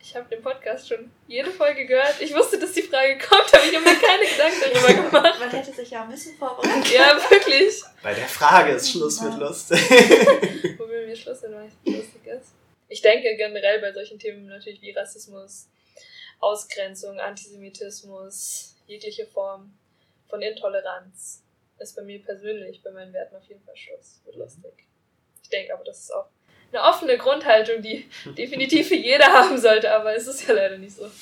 [0.05, 2.21] Ich habe den Podcast schon jede Folge gehört.
[2.21, 5.39] Ich wusste, dass die Frage kommt, habe ich mir keine Gedanken darüber gemacht.
[5.39, 6.93] Man hätte sich ja ein bisschen vorbereitet.
[6.93, 7.83] Ja, wirklich.
[8.03, 9.79] Bei der Frage ist Schluss mit lustig.
[10.79, 12.53] Wo will mir Schluss sein, weil es lustig ist.
[12.89, 15.69] Ich denke generell bei solchen Themen natürlich wie Rassismus,
[16.41, 19.73] Ausgrenzung, Antisemitismus, jegliche Form
[20.29, 21.45] von Intoleranz
[21.79, 24.73] ist bei mir persönlich, bei meinen Werten auf jeden Fall Schluss mit lustig.
[25.43, 26.27] Ich denke aber, das ist auch
[26.73, 30.97] eine offene Grundhaltung, die definitiv für jeder haben sollte, aber es ist ja leider nicht
[30.97, 31.11] so.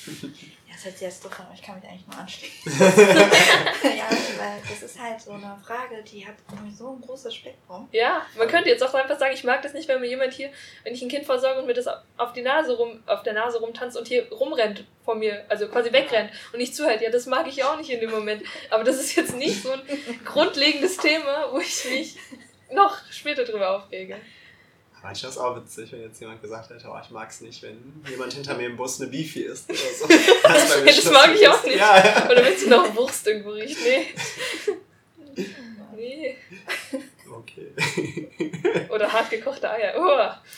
[0.71, 2.71] Ja, das hört sich jetzt doof an, aber ich kann mich eigentlich nur anschließen.
[3.83, 6.35] ja, weil das ist halt so eine Frage, die hat
[6.73, 7.89] so ein großes Spektrum.
[7.91, 10.49] Ja, man könnte jetzt auch einfach sagen, ich mag das nicht, wenn mir jemand hier,
[10.85, 13.59] wenn ich ein Kind versorge und mir das auf die Nase rum, auf der Nase
[13.59, 17.01] rumtanzt und hier rumrennt vor mir, also quasi wegrennt und nicht zuhält.
[17.01, 18.41] Ja, das mag ich auch nicht in dem Moment.
[18.69, 19.81] Aber das ist jetzt nicht so ein
[20.23, 22.17] grundlegendes Thema, wo ich mich
[22.71, 24.15] noch später drüber aufrege.
[25.03, 28.03] Manchmal ist auch witzig, wenn jetzt jemand gesagt hätte, oh, ich mag es nicht, wenn
[28.07, 30.07] jemand hinter mir im Bus eine Beefy isst oder so.
[30.43, 31.77] Das, Das mag ich auch nicht.
[31.77, 32.29] Ja, ja.
[32.29, 33.77] Oder wenn sie noch Wurst irgendwo riecht.
[33.83, 34.07] Nee.
[35.95, 36.37] Nee.
[37.31, 38.87] Okay.
[38.89, 39.93] Oder hart gekochte Eier.
[39.97, 40.51] Oh.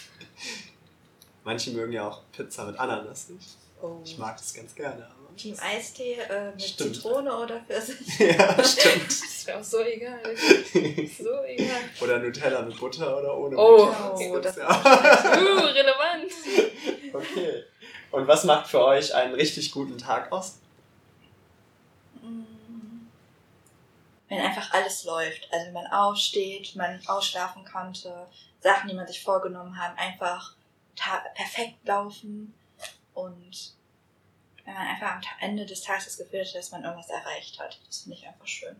[1.43, 3.57] Manche mögen ja auch Pizza mit Ananas nicht.
[3.81, 3.99] Oh.
[4.03, 5.22] Ich mag das ganz gerne, aber.
[5.35, 6.95] Team Eistee äh, mit Stimmt.
[6.95, 8.19] Zitrone oder Pfirsich?
[8.19, 9.07] ja, stimmt.
[9.07, 10.19] Das wäre auch so egal.
[11.17, 11.81] So egal.
[12.01, 13.85] Oder Nutella mit Butter oder ohne Oh.
[13.87, 14.15] Butter.
[14.15, 14.69] Oh, das ja.
[14.69, 16.31] Uh, relevant.
[17.13, 17.63] Okay.
[18.11, 20.57] Und was macht für euch einen richtig guten Tag aus?
[22.21, 22.43] Mm.
[24.29, 25.47] Wenn einfach alles läuft.
[25.51, 28.27] Also wenn man aufsteht, man ausschlafen konnte,
[28.61, 30.55] Sachen, die man sich vorgenommen hat, einfach
[31.35, 32.53] perfekt laufen
[33.13, 33.73] und
[34.65, 37.79] wenn man einfach am Ende des Tages das Gefühl hat, dass man irgendwas erreicht hat.
[37.87, 38.75] Das finde ich einfach schön.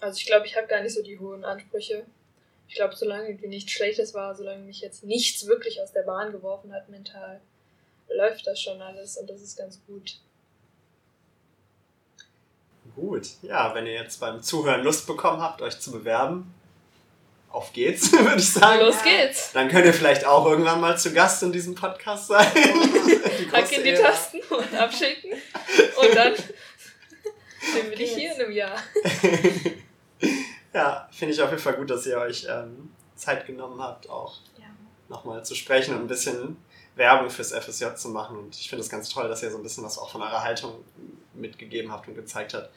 [0.00, 2.04] Also ich glaube, ich habe gar nicht so die hohen Ansprüche.
[2.68, 6.32] Ich glaube, solange irgendwie nichts Schlechtes war, solange mich jetzt nichts wirklich aus der Bahn
[6.32, 7.40] geworfen hat mental,
[8.08, 10.20] läuft das schon alles und das ist ganz gut.
[12.94, 13.28] Gut.
[13.42, 16.54] Ja, wenn ihr jetzt beim Zuhören Lust bekommen habt, euch zu bewerben,
[17.50, 18.80] auf geht's, würde ich sagen.
[18.80, 19.52] Los geht's!
[19.52, 22.46] Dann könnt ihr vielleicht auch irgendwann mal zu Gast in diesem Podcast sein.
[23.52, 23.94] Hack in die.
[23.94, 28.76] Tasten und abschicken und dann sehen wir dich hier in einem Jahr.
[30.72, 34.38] Ja, finde ich auf jeden Fall gut, dass ihr euch ähm, Zeit genommen habt, auch
[34.56, 34.66] Ja.
[35.08, 36.56] nochmal zu sprechen und ein bisschen
[36.94, 38.36] Werbung fürs FSJ zu machen.
[38.38, 40.42] Und ich finde es ganz toll, dass ihr so ein bisschen was auch von eurer
[40.44, 40.84] Haltung
[41.34, 42.70] mitgegeben habt und gezeigt habt.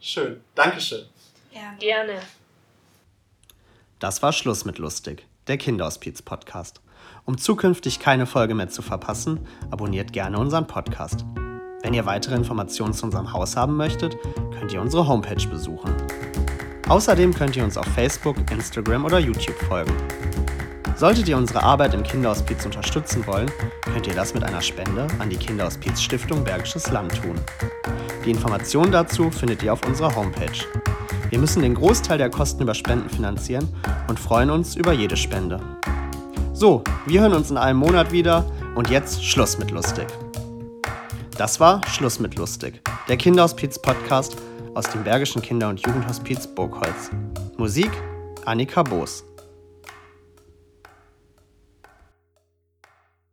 [0.00, 0.44] Schön.
[0.54, 1.06] Dankeschön.
[1.50, 1.78] Gerne.
[1.78, 2.22] Gerne.
[3.98, 6.80] Das war Schluss mit Lustig, der Kinderhospiz-Podcast.
[7.24, 9.40] Um zukünftig keine Folge mehr zu verpassen,
[9.70, 11.24] abonniert gerne unseren Podcast.
[11.82, 14.16] Wenn ihr weitere Informationen zu unserem Haus haben möchtet,
[14.58, 15.94] könnt ihr unsere Homepage besuchen.
[16.88, 19.94] Außerdem könnt ihr uns auf Facebook, Instagram oder YouTube folgen.
[20.96, 23.50] Solltet ihr unsere Arbeit im Kinderhospiz unterstützen wollen,
[23.92, 27.36] könnt ihr das mit einer Spende an die Kinderhospiz Stiftung Bergisches Land tun.
[28.24, 30.66] Die Informationen dazu findet ihr auf unserer Homepage.
[31.30, 33.68] Wir müssen den Großteil der Kosten über Spenden finanzieren
[34.08, 35.60] und freuen uns über jede Spende.
[36.60, 38.44] So, wir hören uns in einem Monat wieder
[38.74, 40.06] und jetzt Schluss mit lustig.
[41.38, 44.36] Das war Schluss mit lustig, der Kinderhospiz-Podcast
[44.74, 47.10] aus dem Bergischen Kinder- und Jugendhospiz Burgholz.
[47.56, 47.90] Musik
[48.44, 49.24] Annika Boos.